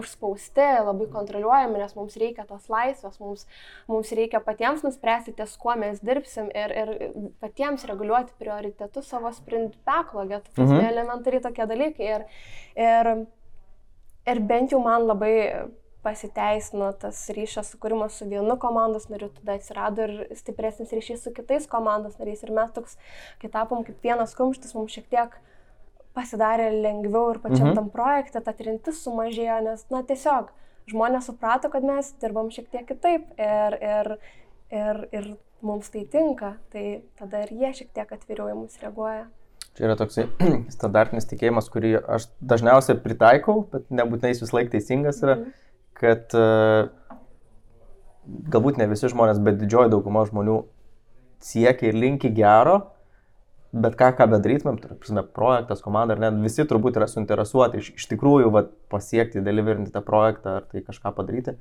užspausti, 0.00 0.64
labai 0.86 1.08
kontroliuojami, 1.12 1.82
nes 1.82 1.92
mums 1.98 2.16
reikia 2.20 2.46
tos 2.48 2.70
laisvės, 2.72 3.20
mums, 3.20 3.44
mums 3.90 4.14
reikia 4.16 4.40
patiems 4.44 4.84
nuspręsti, 4.86 5.36
ties 5.36 5.58
kuo 5.60 5.76
mes 5.80 6.00
dirbsim 6.04 6.48
ir, 6.56 6.72
ir 6.72 6.94
patiems 7.44 7.84
reguliuoti 7.90 8.32
prioritetus 8.40 9.12
savo 9.12 9.32
sprint 9.36 9.76
backlog'e. 9.84 10.40
Tai 10.54 10.64
mhm. 10.64 10.88
elementariai 10.88 11.44
tokie 11.44 11.68
dalykai. 11.68 12.10
Ir, 12.14 12.28
ir, 12.80 13.14
ir 14.32 14.44
bent 14.48 14.72
jau 14.72 14.80
man 14.80 15.04
labai 15.04 15.34
pasiteisino 16.04 16.90
tas 17.00 17.22
ryšio 17.34 17.64
sukūrimas 17.66 18.18
su 18.20 18.28
vienu 18.28 18.56
komandos 18.60 19.08
nariu, 19.10 19.30
tada 19.40 19.56
atsirado 19.58 20.04
ir 20.06 20.36
stipresnis 20.36 20.92
ryšys 20.92 21.24
su 21.24 21.32
kitais 21.34 21.66
komandos 21.70 22.18
nariais. 22.20 22.42
Ir 22.44 22.52
mes 22.54 22.70
toks, 22.76 22.98
kai 23.42 23.48
tapom 23.54 23.82
kaip 23.88 24.04
vienas 24.04 24.36
kumštis, 24.38 24.74
mums 24.76 24.92
šiek 24.94 25.08
tiek 25.12 25.34
pasidarė 26.14 26.68
lengviau 26.84 27.32
ir 27.34 27.40
pačiam 27.42 27.70
Mhm. 27.72 27.74
tam 27.74 27.88
projekte, 27.90 28.40
ta 28.44 28.52
trintis 28.52 29.00
sumažėjo, 29.04 29.62
nes, 29.64 29.86
na, 29.90 30.02
tiesiog 30.02 30.50
žmonės 30.92 31.26
suprato, 31.30 31.70
kad 31.72 31.82
mes 31.82 32.12
dirbam 32.20 32.50
šiek 32.50 32.68
tiek 32.70 32.86
kitaip 32.86 33.24
ir, 33.40 33.78
ir, 33.82 34.18
ir, 34.70 35.08
ir 35.12 35.36
mums 35.62 35.88
tai 35.90 36.04
tinka, 36.04 36.56
tai 36.70 37.02
tada 37.18 37.42
ir 37.42 37.48
jie 37.56 37.72
šiek 37.72 37.90
tiek 37.96 38.12
atviriau 38.12 38.50
į 38.52 38.54
mus 38.60 38.78
reaguoja. 38.82 39.26
Čia 39.74 39.88
yra 39.88 39.96
toksai 39.98 40.28
standartinis 40.76 41.26
tikėjimas, 41.26 41.66
kurį 41.72 41.96
aš 42.06 42.28
dažniausiai 42.40 43.00
pritaikau, 43.02 43.64
bet 43.72 43.88
nebūtinai 43.90 44.30
jis 44.34 44.44
vis 44.44 44.52
laik 44.54 44.70
teisingas 44.70 45.22
yra, 45.24 45.36
Mhm. 45.40 45.52
Kad 45.98 46.34
e, 46.36 46.46
galbūt 48.54 48.80
ne 48.80 48.88
visi 48.90 49.10
žmonės, 49.12 49.40
bet 49.44 49.60
didžioji 49.60 49.92
dauguma 49.92 50.24
žmonių 50.28 50.58
siekia 51.44 51.90
ir 51.90 51.98
linki 51.98 52.30
gero, 52.34 52.80
bet 53.74 53.96
ką, 53.98 54.12
ką 54.18 54.28
bedarytumėm, 54.36 54.78
tai 54.80 54.94
prasme, 54.94 55.24
projektas, 55.36 55.82
komanda 55.84 56.14
ar 56.14 56.22
ne, 56.22 56.30
visi 56.44 56.66
turbūt 56.68 56.98
yra 57.00 57.08
suinteresuoti 57.10 57.80
iš, 57.82 57.94
iš 57.98 58.10
tikrųjų 58.12 58.52
vat, 58.54 58.70
pasiekti, 58.92 59.42
deliverinti 59.44 59.92
tą 59.94 60.02
projektą 60.06 60.60
ar 60.60 60.68
tai 60.70 60.84
kažką 60.86 61.14
padaryti. 61.16 61.56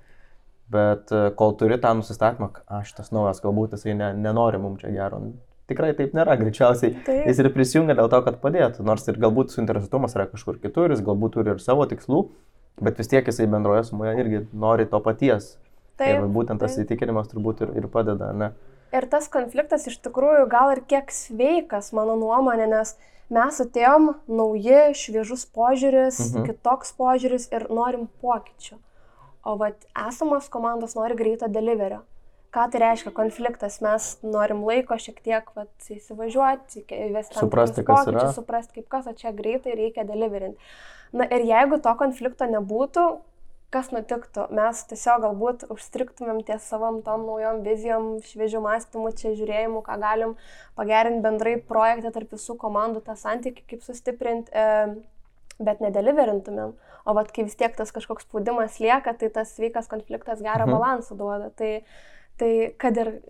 Bet 0.74 1.12
e, 1.12 1.26
kol 1.38 1.58
turi 1.60 1.80
tą 1.82 1.92
nusistatymą, 1.98 2.52
aš 2.80 2.94
tas 2.98 3.12
naujas, 3.14 3.42
galbūt 3.44 3.76
jisai 3.76 3.98
ne, 4.00 4.14
nenori 4.16 4.62
mums 4.62 4.84
čia 4.84 4.94
gero. 4.94 5.20
Tikrai 5.70 5.94
taip 5.96 6.16
nėra, 6.16 6.36
greičiausiai 6.40 6.92
Taip. 7.06 7.28
jis 7.30 7.40
ir 7.40 7.50
prisijungia 7.56 7.96
dėl 7.98 8.10
to, 8.12 8.20
kad 8.26 8.40
padėtų. 8.42 8.84
Nors 8.88 9.06
ir 9.08 9.20
galbūt 9.20 9.54
suinteresuotumas 9.54 10.16
yra 10.18 10.28
kažkur 10.32 10.60
kitur, 10.64 10.92
jis 10.92 11.04
galbūt 11.04 11.38
turi 11.38 11.54
ir 11.54 11.62
savo 11.64 11.86
tikslų, 11.90 12.26
bet 12.82 12.98
vis 12.98 13.08
tiek 13.12 13.26
jisai 13.28 13.48
bendroje 13.48 13.84
sumoje 13.90 14.16
irgi 14.20 14.44
nori 14.54 14.86
to 14.90 15.00
paties. 15.00 15.58
Taip, 15.98 16.16
ir 16.24 16.28
būtent 16.34 16.60
tas 16.60 16.76
taip. 16.76 16.88
įtikinimas 16.88 17.28
turbūt 17.30 17.62
ir, 17.62 17.74
ir 17.84 17.88
padeda, 17.88 18.32
ne? 18.34 18.52
Ir 18.94 19.06
tas 19.10 19.28
konfliktas 19.30 19.88
iš 19.90 20.00
tikrųjų 20.06 20.48
gal 20.50 20.72
ir 20.76 20.82
kiek 20.90 21.10
sveikas, 21.14 21.92
mano 21.94 22.16
nuomonė, 22.18 22.68
nes 22.70 22.96
mes 23.34 23.60
atėjom 23.62 24.16
nauji, 24.28 24.94
šviežus 24.94 25.46
požiūris, 25.54 26.20
Mhm. 26.36 26.46
kitoks 26.50 26.94
požiūris 26.98 27.48
ir 27.54 27.68
norim 27.70 28.08
pokyčių. 28.22 28.78
O 29.46 29.58
vat 29.58 29.76
esamos 30.08 30.48
komandos 30.50 30.96
nori 30.96 31.16
greito 31.16 31.48
deliverio. 31.48 32.02
Ką 32.54 32.70
tai 32.72 32.80
reiškia 32.80 33.12
konfliktas? 33.12 33.82
Mes 33.82 34.18
norim 34.22 34.62
laiko 34.64 34.94
šiek 34.94 35.18
tiek 35.26 35.44
vat, 35.56 35.70
įsivažiuoti, 35.90 36.84
įvesti 36.86 37.40
Suprasti, 37.40 37.84
kas 37.84 38.06
yra. 38.08 38.14
pokyčius, 38.14 38.36
suprasti, 38.38 38.74
kaip 38.78 38.90
kas, 38.90 39.08
o 39.08 39.14
čia 39.14 39.32
greitai 39.34 39.74
reikia 39.76 40.06
deliverinti. 40.06 40.58
Na 41.14 41.28
ir 41.30 41.46
jeigu 41.46 41.78
to 41.84 41.94
konflikto 42.00 42.48
nebūtų, 42.50 43.04
kas 43.74 43.92
nutiktų? 43.94 44.48
Mes 44.54 44.82
tiesiog 44.90 45.22
galbūt 45.28 45.66
užstriktumėm 45.74 46.42
ties 46.46 46.66
savom 46.70 47.02
tom 47.06 47.26
naujom 47.28 47.62
vizijom, 47.66 48.08
šviežių 48.26 48.62
mąstymų, 48.66 49.14
čia 49.18 49.34
žiūrėjimų, 49.38 49.82
ką 49.86 49.98
galim 50.02 50.36
pagerinti 50.78 51.22
bendrai 51.26 51.56
projektą 51.62 52.12
tarp 52.16 52.34
visų 52.34 52.58
komandų, 52.62 53.04
tą 53.06 53.16
santykį 53.18 53.66
kaip 53.70 53.86
sustiprinti, 53.86 54.54
e, 54.54 54.96
bet 55.62 55.82
nedeliverintumėm. 55.86 56.74
O 57.06 57.14
vat 57.14 57.32
kai 57.36 57.46
vis 57.46 57.58
tiek 57.60 57.74
tas 57.78 57.92
kažkoks 57.94 58.26
spaudimas 58.26 58.80
lieka, 58.82 59.14
tai 59.14 59.30
tas 59.30 59.54
sveikas 59.58 59.90
konfliktas 59.92 60.42
gerą 60.42 60.66
Mhm. 60.66 60.72
balansą 60.78 61.18
duoda. 61.18 61.52
Tai, 61.56 61.84
tai 62.38 62.74
kad 62.78 62.98
ir 62.98 63.22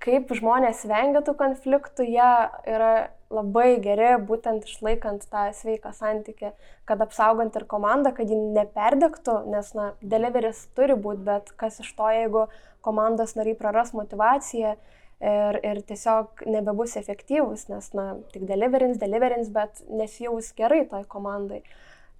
kaip 0.00 0.30
žmonės 0.36 0.84
vengia 0.88 1.22
tų 1.24 1.34
konfliktų, 1.38 2.06
jie 2.08 2.30
yra 2.68 2.92
labai 3.30 3.76
geri, 3.82 4.14
būtent 4.26 4.66
išlaikant 4.66 5.26
tą 5.30 5.46
sveiką 5.54 5.92
santykį, 5.94 6.50
kad 6.88 7.04
apsaugant 7.04 7.54
ir 7.56 7.66
komandą, 7.70 8.12
kad 8.16 8.30
ji 8.30 8.38
neperdegtų, 8.38 9.36
nes, 9.52 9.70
na, 9.78 9.92
deliveris 10.02 10.64
turi 10.74 10.96
būti, 10.98 11.22
bet 11.28 11.52
kas 11.60 11.78
iš 11.84 11.92
to, 11.98 12.08
jeigu 12.16 12.46
komandos 12.84 13.36
nariai 13.38 13.58
praras 13.58 13.92
motivaciją 13.94 14.74
ir, 14.74 15.60
ir 15.62 15.82
tiesiog 15.86 16.42
nebebus 16.48 16.96
efektyvus, 16.98 17.68
nes, 17.70 17.92
na, 17.94 18.08
tik 18.34 18.48
deliverins, 18.48 18.98
deliverins, 18.98 19.52
bet 19.54 19.84
nesijaus 19.86 20.50
gerai 20.58 20.82
toj 20.90 21.06
komandai. 21.12 21.62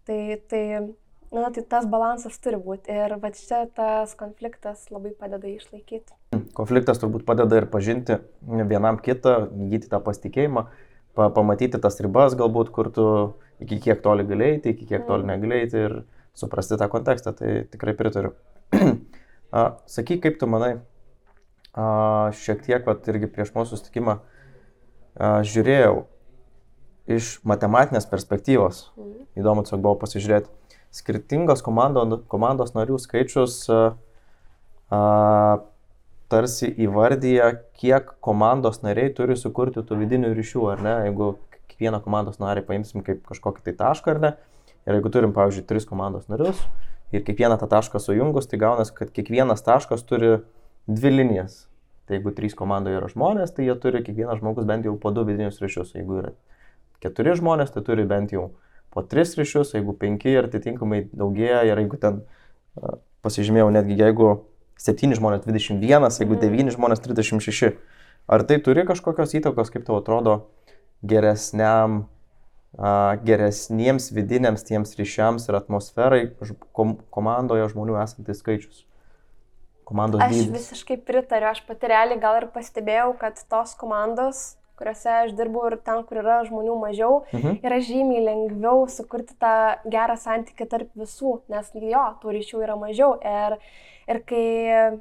Tai, 0.07 0.21
tai, 0.53 0.65
na, 1.33 1.51
tai 1.55 1.63
tas 1.63 1.87
balansas 1.91 2.39
turi 2.43 2.59
būti 2.61 2.93
ir 2.95 3.17
va 3.23 3.31
čia 3.35 3.65
tas 3.75 4.15
konfliktas 4.19 4.87
labai 4.91 5.13
padeda 5.17 5.51
išlaikyti. 5.51 6.15
Konfliktas 6.57 7.01
turbūt 7.03 7.27
padeda 7.29 7.61
ir 7.61 7.69
pažinti 7.71 8.19
vienam 8.43 8.99
kitą, 9.03 9.37
įgyti 9.67 9.91
tą 9.91 10.01
pasitikėjimą, 10.05 10.67
pa 11.19 11.31
pamatyti 11.35 11.81
tas 11.83 11.99
ribas 12.03 12.37
galbūt, 12.39 12.73
kur 12.75 12.91
tu 12.95 13.07
iki 13.63 13.81
kiek 13.87 14.03
toli 14.05 14.27
galėjai, 14.27 14.61
iki 14.75 14.89
kiek 14.89 15.07
toli 15.09 15.29
negalėjai 15.29 15.85
ir 15.85 15.97
suprasti 16.35 16.79
tą 16.81 16.89
kontekstą. 16.91 17.35
Tai 17.37 17.57
tikrai 17.73 17.95
pritariu. 17.99 18.35
Sakyk, 19.95 20.23
kaip 20.25 20.39
tu 20.41 20.47
manai, 20.51 20.77
a, 21.75 22.31
šiek 22.39 22.63
tiek, 22.67 22.87
vat, 22.87 23.07
irgi 23.11 23.31
prieš 23.31 23.53
mūsų 23.57 23.75
sustikimą 23.75 24.21
a, 24.21 25.41
žiūrėjau 25.47 26.05
iš 27.11 27.37
matematinės 27.49 28.07
perspektyvos. 28.11 28.89
Mhm. 28.97 29.27
Įdomu, 29.41 29.67
tiesiog 29.67 29.83
buvo 29.83 29.99
pasižiūrėti. 30.03 30.51
Skirtingos 30.95 31.63
komando, 31.63 32.05
komandos 32.31 32.75
narių 32.75 32.99
skaičius 32.99 33.63
a, 33.71 33.81
a, 34.91 35.01
tarsi 36.31 36.71
įvardyja, 36.87 37.53
kiek 37.79 38.15
komandos 38.25 38.83
nariai 38.83 39.13
turi 39.15 39.37
sukurti 39.39 39.85
tų 39.87 40.01
vidinių 40.03 40.35
ryšių, 40.35 40.67
ar 40.73 40.85
ne? 40.87 40.95
Jeigu 41.09 41.33
kiekvieną 41.71 42.03
komandos 42.05 42.41
narį 42.43 42.67
paimsim 42.67 43.05
kaip 43.07 43.23
kažkokį 43.31 43.67
tai 43.69 43.77
tašką, 43.79 44.17
ar 44.17 44.23
ne? 44.25 44.33
Ir 44.89 44.99
jeigu 44.99 45.13
turim, 45.13 45.35
pavyzdžiui, 45.37 45.67
tris 45.69 45.87
komandos 45.87 46.31
narius 46.33 46.63
ir 47.13 47.25
kiekvieną 47.27 47.59
tą 47.59 47.67
tašką 47.71 48.01
sujungus, 48.03 48.47
tai 48.51 48.61
gaunasi, 48.63 48.95
kad 48.95 49.11
kiekvienas 49.15 49.65
taškas 49.67 50.05
turi 50.07 50.39
dvi 50.87 51.11
linijas. 51.11 51.65
Tai 52.07 52.19
jeigu 52.19 52.33
trys 52.35 52.55
komandoje 52.59 52.99
yra 52.99 53.09
žmonės, 53.11 53.53
tai 53.55 53.67
jie 53.67 53.75
turi 53.79 54.03
kiekvienas 54.07 54.41
žmogus 54.41 54.67
bent 54.67 54.87
jau 54.87 54.97
po 54.99 55.13
du 55.15 55.25
vidinius 55.27 55.61
ryšius. 55.63 55.95
Jeigu 55.95 56.21
yra 56.23 56.33
keturi 57.03 57.35
žmonės, 57.39 57.71
tai 57.75 57.83
turi 57.87 58.07
bent 58.09 58.35
jau 58.35 58.51
po 58.91 59.03
tris 59.03 59.37
ryšius, 59.39 59.75
jeigu 59.77 59.95
penki 59.99 60.33
ir 60.35 60.49
atitinkamai 60.49 61.05
daugėja, 61.13 61.63
ir 61.69 61.79
jeigu 61.85 61.99
ten 62.01 62.23
pasižymėjau, 63.23 63.71
netgi 63.75 63.97
jeigu 64.01 64.31
7 64.81 65.15
žmonės 65.19 65.45
21, 65.45 66.19
jeigu 66.21 66.35
Mhm. 66.37 66.41
9 66.41 66.75
žmonės 66.77 67.01
36. 67.05 67.77
Ar 68.29 68.43
tai 68.47 68.59
turi 68.59 68.85
kažkokios 68.87 69.35
įtakos, 69.35 69.71
kaip 69.73 69.85
tau 69.85 69.99
atrodo, 70.01 70.47
geresniam, 71.05 72.07
geresniems 73.25 74.11
vidiniams 74.15 74.63
tiems 74.65 74.95
ryšiams 74.97 75.49
ir 75.49 75.57
atmosferai 75.59 76.31
komandoje 77.11 77.67
žmonių 77.73 77.97
esantis 78.03 78.39
skaičius? 78.43 78.85
Komandos 79.85 80.23
Aš 80.23 80.31
dydis. 80.37 80.53
visiškai 80.55 81.01
pritariu, 81.03 81.49
aš 81.51 81.65
pati 81.67 81.89
realiai 81.91 82.21
gal 82.23 82.37
ir 82.39 82.47
pastebėjau, 82.55 83.19
kad 83.19 83.41
tos 83.51 83.75
komandos, 83.75 84.55
kuriuose 84.81 85.13
aš 85.27 85.35
dirbu 85.39 85.67
ir 85.69 85.77
ten, 85.85 86.01
kur 86.09 86.23
yra 86.23 86.41
žmonių 86.49 86.79
mažiau, 86.81 87.21
Mhm. 87.37 87.61
yra 87.63 87.79
žymiai 87.85 88.25
lengviau 88.25 88.87
sukurti 88.89 89.37
tą 89.39 89.53
gerą 89.93 90.17
santykį 90.17 90.69
tarp 90.73 90.91
visų, 90.97 91.37
nes 91.53 91.71
jo, 91.75 92.05
tų 92.23 92.35
ryšių 92.39 92.65
yra 92.65 92.77
mažiau. 92.81 93.13
Ir, 93.21 93.59
ir 94.09 94.23
kai, 94.25 94.99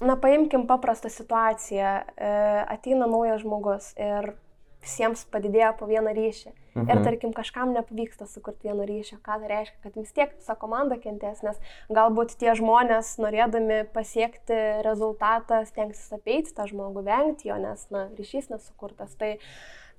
na, 0.00 0.16
paimkim 0.16 0.66
paprastą 0.66 1.08
situaciją, 1.08 1.94
e, 2.18 2.64
ateina 2.74 3.06
naujas 3.06 3.40
žmogus 3.46 3.94
ir 3.96 4.34
visiems 4.82 5.24
padidėja 5.30 5.72
po 5.78 5.86
vieną 5.86 6.12
ryšį. 6.12 6.52
Mhm. 6.74 6.90
Ir 6.90 7.04
tarkim, 7.06 7.32
kažkam 7.32 7.72
nepavyksta 7.72 8.26
sukurti 8.26 8.66
vieno 8.68 8.82
ryšio, 8.88 9.20
ką 9.22 9.38
tai 9.40 9.48
reiškia, 9.48 9.78
kad 9.82 9.94
vis 9.94 10.12
tiek 10.12 10.34
visa 10.34 10.56
komanda 10.58 10.96
kentės, 10.98 11.42
nes 11.46 11.60
galbūt 11.88 12.34
tie 12.40 12.50
žmonės, 12.58 13.14
norėdami 13.22 13.84
pasiekti 13.94 14.82
rezultatą, 14.82 15.62
stengsis 15.70 16.12
apeiti 16.12 16.54
tą 16.54 16.66
žmogų, 16.66 17.04
vengti 17.06 17.48
jo, 17.48 17.56
nes, 17.62 17.86
na, 17.94 18.08
ryšys 18.18 18.50
nesukurtas. 18.50 19.14
Tai, 19.14 19.38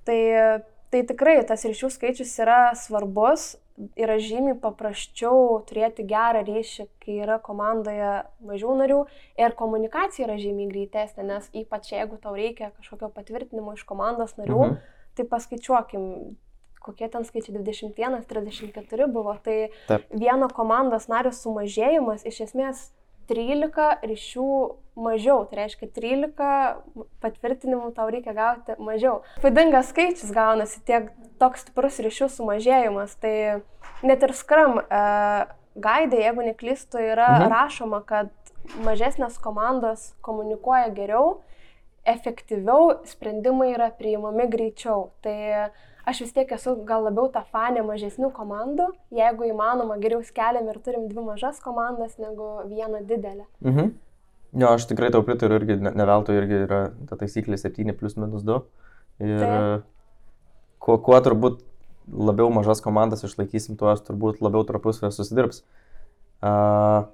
tai, 0.04 0.20
tai 0.92 1.02
tikrai 1.08 1.38
tas 1.48 1.64
ryšių 1.64 1.90
skaičius 1.96 2.36
yra 2.44 2.60
svarbus, 2.76 3.56
yra 3.96 4.16
žymiai 4.20 4.56
paprasčiau 4.60 5.62
turėti 5.68 6.04
gerą 6.08 6.44
ryšį, 6.46 6.86
kai 7.04 7.18
yra 7.24 7.38
komandoje 7.44 8.22
mažiau 8.40 8.76
narių 8.78 9.02
ir 9.36 9.52
komunikacija 9.58 10.28
yra 10.28 10.36
žymiai 10.40 10.70
greitesnė, 10.70 11.24
nes 11.28 11.48
ypač 11.52 11.92
jeigu 11.92 12.16
tau 12.20 12.32
reikia 12.36 12.70
kažkokio 12.78 13.10
patvirtinimo 13.12 13.74
iš 13.76 13.84
komandos 13.84 14.36
narių, 14.36 14.62
Mhm. 14.70 14.76
tai 15.16 15.24
paskaičiuokim, 15.24 16.36
kokie 16.86 17.08
ten 17.12 17.26
skaičiai 17.26 17.58
21, 17.58 18.22
34 18.30 19.10
buvo, 19.12 19.36
tai 19.42 19.72
Taip. 19.90 20.06
vieno 20.14 20.48
komandos 20.52 21.10
nario 21.12 21.34
sumažėjimas 21.34 22.26
iš 22.28 22.44
esmės 22.48 22.86
13 23.26 24.06
ryšių 24.06 24.50
mažiau, 24.96 25.42
tai 25.50 25.64
reiškia 25.64 25.90
13 25.92 27.06
patvirtinimų 27.20 27.90
tau 27.96 28.06
reikia 28.12 28.32
gauti 28.36 28.76
mažiau. 28.78 29.20
Vaidingas 29.42 29.90
skaičius 29.92 30.30
gaunasi 30.34 30.80
tiek 30.86 31.10
toks 31.42 31.66
stiprus 31.66 31.98
ryšių 32.06 32.30
sumažėjimas, 32.38 33.16
tai 33.20 33.34
net 34.06 34.22
ir 34.22 34.34
skram 34.36 34.78
uh, 34.80 35.50
gaidai, 35.76 36.22
jeigu 36.24 36.46
neklystu, 36.46 37.02
yra 37.02 37.32
mhm. 37.40 37.52
rašoma, 37.52 38.02
kad 38.06 38.32
mažesnės 38.86 39.38
komandos 39.42 40.12
komunikuoja 40.26 40.88
geriau, 40.94 41.40
efektyviau, 42.06 43.02
sprendimai 43.08 43.72
yra 43.74 43.90
priimami 43.94 44.46
greičiau. 44.50 45.10
Tai 45.26 45.36
aš 46.06 46.22
vis 46.22 46.32
tiek 46.36 46.52
esu 46.54 46.76
gal 46.86 47.04
labiau 47.08 47.28
ta 47.32 47.42
fanė 47.52 47.82
mažesnių 47.86 48.30
komandų, 48.34 48.88
jeigu 49.14 49.48
įmanoma 49.50 49.98
geriau 50.02 50.22
skeliam 50.24 50.68
ir 50.70 50.78
turim 50.84 51.08
dvi 51.10 51.24
mažas 51.26 51.58
komandas 51.62 52.16
negu 52.22 52.62
vieną 52.70 53.02
didelę. 53.08 53.46
Mhm. 53.64 53.94
Jo, 54.56 54.72
aš 54.78 54.86
tikrai 54.88 55.10
tau 55.12 55.24
pritariu, 55.26 55.58
irgi 55.58 55.76
ne, 55.82 55.90
ne 55.92 56.06
veltui 56.08 56.38
irgi 56.38 56.62
yra 56.64 56.80
ta 57.10 57.18
taisyklė 57.20 57.58
7 57.60 57.92
plus 57.98 58.14
minus 58.16 58.46
2. 58.46 58.60
Ir 59.26 59.42
Taip. 59.42 59.84
kuo, 60.80 60.96
kuo 61.02 61.18
turbūt 61.20 61.60
labiau 62.06 62.48
mažas 62.54 62.80
komandas 62.84 63.24
išlaikysim, 63.26 63.76
tuo 63.76 63.90
jos 63.90 64.04
turbūt 64.06 64.40
labiau 64.44 64.64
tarpusavę 64.68 65.10
susidirbs. 65.12 65.64
Uh, 66.44 67.08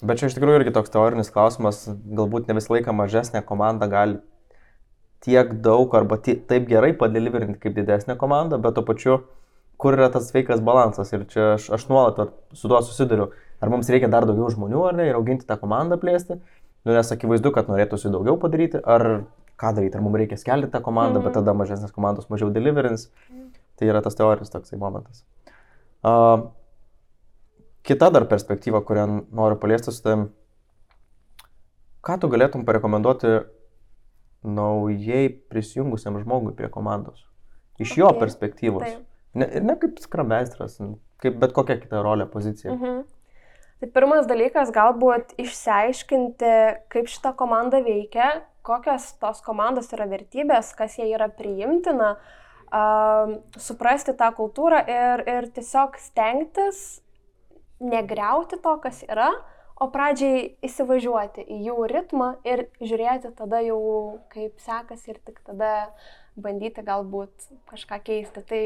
bet 0.00 0.18
čia 0.18 0.30
iš 0.30 0.38
tikrųjų 0.38 0.62
irgi 0.62 0.74
toks 0.74 0.92
teorinis 0.94 1.30
klausimas, 1.34 1.84
galbūt 1.90 2.48
ne 2.48 2.56
visą 2.56 2.74
laiką 2.74 2.94
mažesnė 2.96 3.44
komanda 3.46 3.90
gali 3.90 4.18
tiek 5.24 5.54
daug 5.64 5.94
arba 5.96 6.18
taip 6.24 6.68
gerai 6.68 6.92
padeliverinti 7.00 7.58
kaip 7.62 7.74
didesnė 7.78 8.16
komanda, 8.20 8.58
bet 8.60 8.76
tuo 8.76 8.84
pačiu, 8.86 9.22
kur 9.80 9.96
yra 9.96 10.10
tas 10.12 10.28
sveikas 10.30 10.60
balansas. 10.64 11.12
Ir 11.16 11.24
čia 11.30 11.54
aš, 11.54 11.70
aš 11.78 11.86
nuolat 11.90 12.34
su 12.52 12.68
tuo 12.68 12.80
susiduriu. 12.84 13.30
Ar 13.64 13.72
mums 13.72 13.88
reikia 13.88 14.10
dar 14.12 14.26
daugiau 14.28 14.50
žmonių, 14.52 14.82
ar 14.88 14.98
ne, 14.98 15.08
ir 15.08 15.16
auginti 15.16 15.46
tą 15.48 15.56
komandą 15.60 15.96
plėsti. 16.00 16.36
Nu, 16.84 16.92
nes 16.92 17.12
akivaizdu, 17.14 17.50
kad 17.54 17.70
norėtųsi 17.72 18.12
daugiau 18.12 18.36
padaryti, 18.40 18.76
ar 18.84 19.24
ką 19.60 19.70
daryti, 19.78 19.96
ar 19.96 20.04
mums 20.04 20.20
reikia 20.20 20.36
skelti 20.36 20.68
tą 20.68 20.82
komandą, 20.84 21.20
Mhm. 21.20 21.24
bet 21.24 21.34
tada 21.38 21.54
mažesnės 21.56 21.94
komandos 21.94 22.28
mažiau 22.28 22.52
deliverins. 22.52 23.08
Tai 23.78 23.88
yra 23.88 24.02
tas 24.02 24.14
teorinis 24.14 24.52
toksai 24.52 24.78
momentas. 24.78 25.24
Uh, 26.04 26.50
kita 27.82 28.10
dar 28.12 28.26
perspektyva, 28.28 28.82
kurią 28.84 29.24
noriu 29.32 29.56
paliesti 29.56 29.92
su 29.92 30.02
tavim. 30.02 30.28
Ką 32.04 32.20
tu 32.20 32.28
galėtum 32.28 32.64
parekomenduoti 32.64 33.44
naujai 34.44 35.28
prisijungusiam 35.50 36.18
žmogui 36.20 36.54
prie 36.56 36.70
komandos? 36.70 37.24
Iš 37.78 37.96
jo 37.98 38.12
Okay, 38.12 38.20
perspektyvos. 38.20 38.86
taip. 38.86 39.06
Ne, 39.34 39.48
ir 39.58 39.64
ne 39.66 39.74
kaip 39.80 39.98
skrambeistras, 39.98 40.78
kaip 41.18 41.40
bet 41.42 41.52
kokia 41.56 41.80
kita 41.80 42.02
rolė, 42.04 42.28
pozicija. 42.30 42.74
Mhm. 42.74 43.02
Tai 43.82 43.88
pirmas 43.90 44.28
dalykas 44.30 44.70
galbūt 44.72 45.34
išsiaiškinti, 45.42 46.52
kaip 46.88 47.10
šita 47.10 47.34
komanda 47.36 47.82
veikia, 47.82 48.44
kokios 48.64 49.10
tos 49.20 49.42
komandos 49.44 49.90
yra 49.92 50.06
vertybės, 50.08 50.70
kas 50.78 50.94
jie 50.96 51.10
yra 51.10 51.26
priimtina, 51.28 52.14
um, 52.70 53.34
suprasti 53.60 54.14
tą 54.16 54.30
kultūrą 54.36 54.80
ir, 54.88 55.24
ir 55.28 55.48
tiesiog 55.52 55.98
stengtis 56.00 57.02
negriauti 57.82 58.60
to, 58.62 58.76
kas 58.80 59.02
yra, 59.04 59.32
o 59.80 59.88
pradžiai 59.90 60.54
įsivažiuoti 60.64 61.44
į 61.50 61.60
jų 61.68 61.86
ritmą 61.90 62.28
ir 62.46 62.66
žiūrėti 62.80 63.32
tada 63.38 63.60
jau, 63.64 63.80
kaip 64.32 64.60
sekasi 64.62 65.14
ir 65.14 65.20
tik 65.26 65.40
tada 65.46 65.90
bandyti 66.36 66.84
galbūt 66.86 67.48
kažką 67.70 68.00
keisti. 68.06 68.44
Tai 68.46 68.62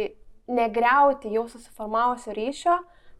negriauti 0.48 1.32
jau 1.32 1.46
susiformavusio 1.48 2.34
ryšio, 2.36 2.76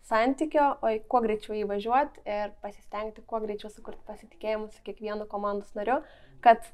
santykio, 0.08 0.66
o 0.80 0.92
kuo 1.10 1.22
greičiau 1.24 1.56
įvažiuoti 1.62 2.24
ir 2.24 2.52
pasistengti 2.64 3.24
kuo 3.28 3.40
greičiau 3.44 3.72
sukurti 3.72 4.04
pasitikėjimą 4.08 4.70
su 4.72 4.84
kiekvienu 4.86 5.28
komandos 5.28 5.74
nariu, 5.76 6.00
kad 6.44 6.64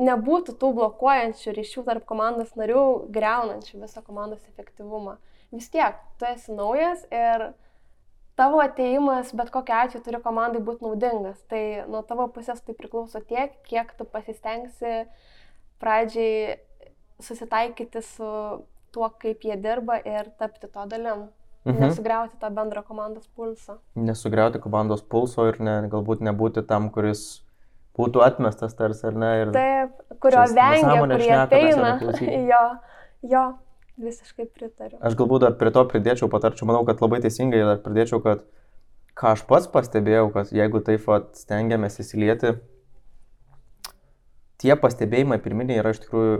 nebūtų 0.00 0.56
tų 0.60 0.70
blokuojančių 0.78 1.54
ryšių 1.58 1.84
tarp 1.88 2.06
komandos 2.08 2.54
narių, 2.58 2.84
greunančių 3.12 3.82
visą 3.82 4.02
komandos 4.04 4.44
efektyvumą. 4.48 5.18
Vis 5.54 5.68
tiek, 5.72 6.00
tu 6.18 6.26
esi 6.28 6.54
naujas 6.56 7.04
ir 7.12 7.50
tavo 8.38 8.60
ateimas 8.62 9.32
bet 9.36 9.50
kokiu 9.54 9.76
atveju 9.78 10.04
turi 10.04 10.20
komandai 10.24 10.62
būti 10.64 10.86
naudingas. 10.86 11.40
Tai 11.50 11.62
nuo 11.90 12.02
tavo 12.06 12.26
pusės 12.34 12.62
tai 12.64 12.76
priklauso 12.78 13.22
tiek, 13.22 13.54
kiek 13.68 13.94
tu 13.98 14.06
pasistengsi 14.08 15.04
pradžiai 15.82 16.58
susitaikyti 17.22 18.02
su 18.02 18.28
tuo, 18.94 19.08
kaip 19.20 19.42
jie 19.46 19.56
dirba 19.60 19.98
ir 20.02 20.30
tapti 20.38 20.70
to 20.70 20.86
dalim. 20.90 21.28
Mhm. 21.64 21.80
Nesugriauti 21.80 22.36
tą 22.40 22.50
bendrą 22.52 22.82
komandos 22.84 23.28
pulsą. 23.36 23.78
Nesugriauti 23.96 24.60
komandos 24.60 25.02
pulso 25.02 25.46
ir 25.48 25.60
ne, 25.64 25.78
galbūt 25.88 26.20
nebūti 26.26 26.66
tam, 26.68 26.90
kuris 26.92 27.40
būtų 27.96 28.20
atmestas 28.26 28.76
tarsi 28.76 29.06
ar 29.08 29.16
ne. 29.16 29.30
Ir 29.40 29.52
Taip, 29.54 29.94
kurio 30.20 30.42
vengia, 30.52 30.98
kurie 31.00 31.30
ateina. 31.38 31.94
jo, 32.52 32.62
jo, 33.32 33.44
visiškai 34.00 34.46
pritariu. 34.50 34.98
Aš 35.04 35.16
galbūt 35.18 35.46
dar 35.46 35.56
prie 35.58 35.72
to 35.74 35.84
pridėčiau, 35.90 36.28
patarčiau, 36.32 36.68
manau, 36.70 36.82
kad 36.88 37.02
labai 37.04 37.20
teisingai 37.24 37.62
dar 37.64 37.80
pridėčiau, 37.84 38.20
kad 38.24 38.44
ką 39.18 39.34
aš 39.36 39.44
pats 39.48 39.70
pastebėjau, 39.70 40.28
kad 40.34 40.52
jeigu 40.54 40.82
taip 40.84 41.04
pat 41.06 41.32
stengiamės 41.38 42.00
įsilieti, 42.02 42.56
tie 44.62 44.76
pastebėjimai 44.80 45.38
pirminiai 45.44 45.82
yra 45.82 45.94
iš 45.94 46.02
tikrųjų 46.04 46.38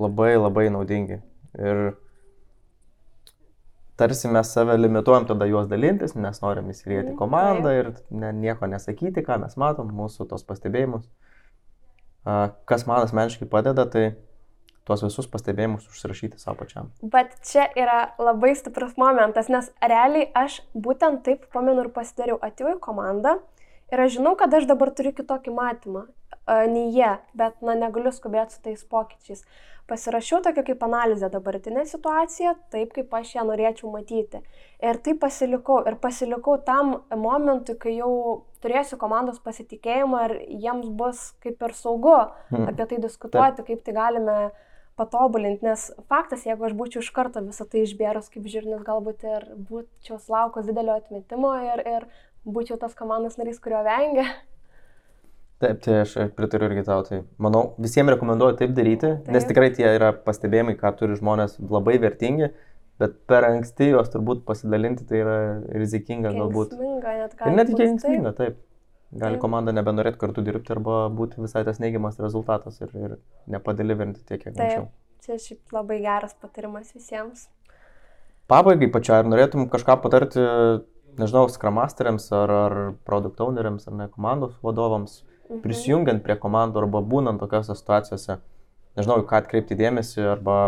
labai 0.00 0.34
labai 0.38 0.68
naudingi. 0.72 1.20
Ir 1.58 1.82
tarsi 3.98 4.30
mes 4.30 4.52
save 4.54 4.76
limituojam 4.78 5.26
tada 5.28 5.48
juos 5.50 5.68
dalintis, 5.68 6.14
nes 6.14 6.40
norim 6.44 6.70
įsilieti 6.72 7.10
mhm, 7.10 7.18
komandą 7.18 7.74
ir 7.74 7.92
ne, 8.10 8.32
nieko 8.32 8.68
nesakyti, 8.70 9.24
ką 9.26 9.40
mes 9.42 9.58
matom, 9.60 9.90
mūsų 10.00 10.28
tos 10.30 10.46
pastebėjimus. 10.48 11.08
Kas 12.68 12.84
man 12.86 13.06
asmeniškai 13.06 13.48
padeda, 13.50 13.86
tai 13.88 14.04
tuos 14.88 15.04
visus 15.04 15.28
pastebėjimus 15.30 15.86
užsirašyti 15.92 16.40
savo 16.40 16.58
pačiam. 16.62 16.90
Bet 17.02 17.36
čia 17.46 17.68
yra 17.76 18.00
labai 18.18 18.54
stiprus 18.58 18.96
momentas, 19.00 19.50
nes 19.52 19.70
realiai 19.84 20.30
aš 20.36 20.62
būtent 20.74 21.24
taip 21.28 21.46
pamenu 21.54 21.86
ir 21.86 21.92
pasidariau, 21.94 22.40
atėjau 22.42 22.76
į 22.76 22.82
komandą 22.84 23.38
ir 23.92 24.04
aš 24.04 24.18
žinau, 24.18 24.34
kad 24.40 24.54
aš 24.56 24.68
dabar 24.70 24.92
turiu 24.96 25.14
kitokį 25.16 25.54
matymą 25.56 26.08
nei 26.48 26.92
jie, 26.92 27.10
bet 27.36 27.60
na, 27.64 27.74
negaliu 27.76 28.12
skubėti 28.14 28.56
su 28.56 28.62
tais 28.64 28.84
pokyčiais. 28.88 29.44
Pasirašiau 29.88 30.42
tokią 30.44 30.66
kaip 30.66 30.82
analizę 30.84 31.30
dabartinę 31.32 31.86
situaciją, 31.88 32.54
taip 32.72 32.92
kaip 32.92 33.14
aš 33.16 33.34
ją 33.38 33.44
norėčiau 33.48 33.88
matyti. 33.92 34.42
Ir 34.84 34.98
taip 35.04 35.20
pasilikau. 35.22 35.78
Ir 35.88 35.96
pasilikau 36.02 36.58
tam 36.64 36.98
momentui, 37.16 37.76
kai 37.80 37.94
jau 37.96 38.10
turėsiu 38.60 38.98
komandos 39.00 39.40
pasitikėjimą 39.40 40.24
ir 40.26 40.34
jiems 40.66 40.90
bus 40.92 41.30
kaip 41.44 41.64
ir 41.64 41.76
saugu 41.78 42.18
hmm. 42.50 42.68
apie 42.68 42.88
tai 42.90 43.00
diskutuoti, 43.00 43.64
kaip 43.70 43.84
tai 43.86 43.96
galime 43.96 44.38
patobulinti. 44.98 45.64
Nes 45.66 45.88
faktas, 46.10 46.44
jeigu 46.48 46.68
aš 46.68 46.76
būčiau 46.78 47.04
iš 47.04 47.10
karto 47.14 47.42
visą 47.46 47.66
tai 47.70 47.84
išbėrus 47.86 48.30
kaip 48.34 48.46
žirnis, 48.50 48.84
galbūt 48.86 49.24
ir 49.28 49.48
būčiau 49.70 50.18
sulaukus 50.18 50.68
didelio 50.68 50.98
atmetimo 50.98 51.54
ir, 51.64 51.82
ir 51.86 52.06
būčiau 52.48 52.78
tas 52.80 52.96
komandos 52.98 53.38
narys, 53.40 53.60
kurio 53.62 53.84
vengia. 53.86 54.26
Taip, 55.58 55.80
tai 55.82 56.02
aš 56.04 56.14
pritariu 56.38 56.68
irgi 56.68 56.84
tau. 56.86 57.02
Tai 57.06 57.24
manau, 57.42 57.64
visiems 57.82 58.12
rekomenduoju 58.14 58.60
taip 58.60 58.74
daryti, 58.76 59.16
taip. 59.16 59.32
nes 59.34 59.46
tikrai 59.48 59.72
tie 59.74 59.88
yra 59.90 60.12
pastebėjimai, 60.26 60.76
ką 60.78 60.92
turi 61.00 61.18
žmonės 61.18 61.56
labai 61.58 61.96
vertingi, 62.02 62.52
bet 63.02 63.16
per 63.30 63.46
anksti 63.48 63.90
juos 63.90 64.12
turbūt 64.12 64.44
pasidalinti 64.46 65.06
tai 65.08 65.22
yra 65.24 65.38
rizikinga 65.74 66.30
galbūt. 66.36 66.78
Net 66.78 67.42
ir 67.50 67.58
net 67.58 67.74
kenksminga, 67.74 68.34
taip. 68.38 68.62
Gali 69.08 69.38
komanda 69.40 69.72
nebenorėti 69.72 70.20
kartu 70.20 70.42
dirbti 70.44 70.74
arba 70.74 71.06
būti 71.08 71.40
visai 71.40 71.62
tas 71.64 71.78
neigiamas 71.80 72.18
rezultatas 72.20 72.76
ir, 72.84 72.90
ir 72.92 73.14
nepadelivinti 73.48 74.20
tiek, 74.20 74.42
kiek 74.42 74.52
anksčiau. 74.52 74.90
Čia 75.24 75.38
šiaip 75.40 75.72
labai 75.72 76.02
geras 76.04 76.34
patarimas 76.36 76.92
visiems. 76.92 77.46
Pabaigai 78.48 78.90
pačiai, 78.92 79.22
ar 79.22 79.30
norėtum 79.30 79.64
kažką 79.72 79.96
patarti, 80.04 80.44
nežinau, 81.20 81.46
skramasteriams 81.52 82.28
ar, 82.36 82.52
ar 82.52 82.76
produkt 83.08 83.40
owneriams 83.44 83.88
ar 83.88 83.96
ne 83.96 84.10
komandos 84.12 84.54
vadovams, 84.64 85.22
mhm. 85.48 85.62
prisijungiant 85.64 86.22
prie 86.24 86.36
komandų 86.40 86.84
arba 86.84 87.00
būnant 87.00 87.40
tokiose 87.40 87.76
situacijose, 87.80 88.38
nežinau, 89.00 89.22
ką 89.24 89.40
atkreipti 89.40 89.76
dėmesį 89.78 90.28
arba 90.36 90.58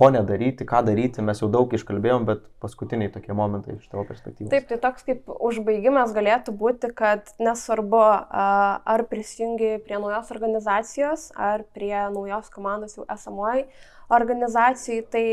ko 0.00 0.08
nedaryti, 0.14 0.64
ką 0.64 0.80
daryti, 0.86 1.20
mes 1.24 1.42
jau 1.42 1.50
daug 1.52 1.72
iškalbėjom, 1.76 2.24
bet 2.28 2.46
paskutiniai 2.64 3.12
tokie 3.12 3.34
momentai 3.36 3.76
iš 3.76 3.88
tavo 3.92 4.06
perspektyvos. 4.08 4.48
Taip, 4.52 4.64
tai 4.70 4.78
toks 4.80 5.04
kaip 5.04 5.28
užbaigimas 5.28 6.14
galėtų 6.16 6.54
būti, 6.56 6.88
kad 6.96 7.28
nesvarbu, 7.42 8.00
ar 8.00 9.04
prisijungi 9.10 9.74
prie 9.84 9.98
naujos 10.00 10.32
organizacijos, 10.32 11.28
ar 11.36 11.66
prie 11.76 11.92
naujos 12.14 12.48
komandos 12.54 12.96
jau 12.96 13.04
esamoji 13.12 13.66
organizacijai, 14.08 15.04
tai 15.12 15.26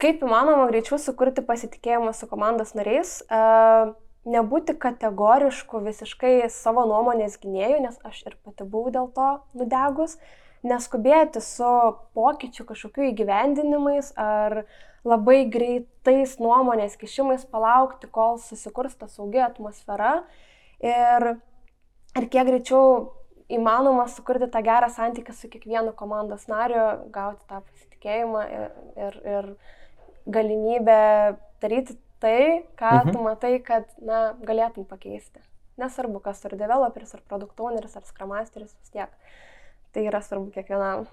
kaip 0.00 0.24
įmanoma 0.24 0.64
greičiau 0.72 0.96
sukurti 0.96 1.44
pasitikėjimą 1.44 2.16
su 2.16 2.30
komandos 2.30 2.72
nariais. 2.78 3.18
Uh, 3.28 3.92
nebūti 4.28 4.74
kategorišku 4.80 5.80
visiškai 5.84 6.34
savo 6.52 6.84
nuomonės 6.88 7.38
gynėjų, 7.40 7.80
nes 7.86 7.96
aš 8.04 8.22
ir 8.28 8.36
pati 8.44 8.66
buvau 8.68 8.92
dėl 8.92 9.08
to 9.16 9.28
nudegus, 9.56 10.18
neskubėti 10.66 11.42
su 11.44 11.70
pokyčių 12.16 12.66
kažkokiu 12.68 13.10
įgyvendinimais 13.10 14.12
ar 14.20 14.64
labai 15.06 15.44
greitais 15.48 16.36
nuomonės 16.42 16.98
kišimais 17.00 17.46
palaukti, 17.48 18.10
kol 18.12 18.36
susikurs 18.42 18.98
ta 19.00 19.08
saugi 19.08 19.40
atmosfera 19.40 20.20
ir, 20.84 21.30
ir 22.18 22.28
kiek 22.28 22.50
greičiau 22.50 23.08
įmanoma 23.50 24.06
sukurti 24.12 24.50
tą 24.52 24.62
gerą 24.64 24.90
santykį 24.92 25.34
su 25.34 25.50
kiekvienu 25.50 25.94
komandos 25.96 26.46
nariu, 26.50 26.84
gauti 27.14 27.46
tą 27.50 27.62
pasitikėjimą 27.64 28.44
ir, 28.46 28.70
ir, 29.06 29.20
ir 29.34 29.50
galimybę 30.30 31.00
daryti 31.62 31.96
tai, 32.20 32.66
ką 32.78 32.90
mhm. 33.00 33.12
tu 33.12 33.22
matai, 33.24 33.54
kad 33.64 33.88
na, 34.04 34.34
galėtum 34.46 34.86
pakeisti. 34.88 35.40
Nesvarbu, 35.80 36.20
kas 36.20 36.42
ar 36.44 36.56
developeris, 36.60 37.14
ar 37.16 37.22
produkt 37.28 37.60
owneris, 37.60 37.96
ar 37.96 38.04
skramasteris, 38.04 38.74
vis 38.76 38.92
tiek. 38.92 39.08
Tai 39.94 40.04
yra 40.06 40.20
svarbu 40.24 40.52
kiekvienam. 40.54 41.06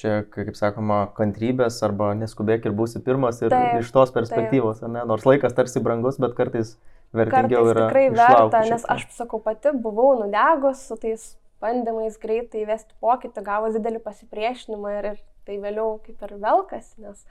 Čia, 0.00 0.22
kaip 0.32 0.56
sakoma, 0.58 1.04
kantrybės 1.14 1.76
arba 1.86 2.10
neskubėk 2.18 2.64
ir 2.66 2.74
būsi 2.74 3.02
pirmas 3.04 3.38
ir 3.42 3.52
taip, 3.52 3.76
iš 3.84 3.92
tos 3.94 4.10
perspektyvos, 4.14 4.80
ne? 4.88 5.04
nors 5.06 5.26
laikas 5.28 5.54
tarsi 5.54 5.82
brangus, 5.84 6.18
bet 6.22 6.34
kartais 6.34 6.74
vertingiau 7.14 7.60
kartais 7.60 7.74
yra. 7.74 7.86
Tikrai 7.86 8.06
verta, 8.16 8.62
nes 8.72 8.86
aš 8.96 9.06
sakau 9.14 9.38
pati, 9.44 9.70
buvau 9.84 10.16
nudegus 10.18 10.82
su 10.88 10.96
tais 10.98 11.28
bandymais 11.62 12.16
greitai 12.18 12.64
įvesti 12.64 12.96
pokytį, 13.04 13.44
gavus 13.46 13.76
didelį 13.76 14.00
pasipriešinimą 14.02 14.94
ir, 14.96 15.10
ir 15.12 15.20
tai 15.46 15.60
vėliau 15.62 16.00
kaip 16.02 16.24
ir 16.26 16.34
velkas, 16.42 16.94
nes 16.98 17.22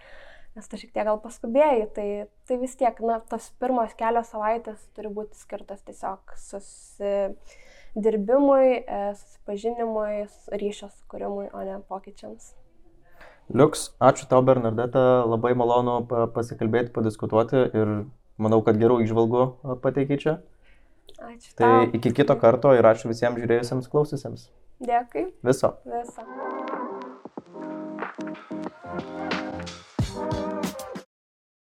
nes 0.56 0.67
tu 0.67 0.80
šiek 0.80 0.91
tiek 0.91 1.08
gal 1.08 1.20
paskubėjai, 1.24 1.84
tai, 1.96 2.08
tai 2.48 2.58
vis 2.60 2.74
tiek, 2.80 2.98
na, 3.08 3.22
tos 3.32 3.50
pirmos 3.62 3.94
kelios 4.00 4.32
savaitės 4.34 4.82
turi 4.96 5.12
būti 5.15 5.39
skirtas 5.39 5.84
tiesiog 5.88 6.34
susidirbimui, 6.39 7.70
e, 8.88 8.99
susipažinimui, 9.19 10.27
ryšio 10.56 10.88
sukūrimui, 10.91 11.49
o 11.51 11.63
ne 11.67 11.80
pokyčiams. 11.89 12.54
Liuks, 13.51 13.89
ačiū 13.99 14.30
tau 14.32 14.39
Bernadeta, 14.47 15.25
labai 15.27 15.51
malonu 15.60 15.98
pasikalbėti, 16.08 16.94
padiskutuoti 16.96 17.65
ir 17.75 17.94
manau, 18.39 18.62
kad 18.63 18.79
gerų 18.79 19.02
išvalgų 19.04 19.44
pateikai 19.83 20.19
čia. 20.21 20.37
Ačiū. 21.19 21.52
Tai 21.60 21.67
tau. 21.67 21.89
iki 22.00 22.13
kito 22.15 22.37
karto 22.39 22.71
ir 22.77 22.87
ačiū 22.87 23.12
visiems 23.12 23.42
žiūrėjusiems 23.44 23.92
klausysiams. 23.92 24.48
Dėkui. 24.81 25.27
Viso. 25.46 25.75
Viso. 25.85 26.25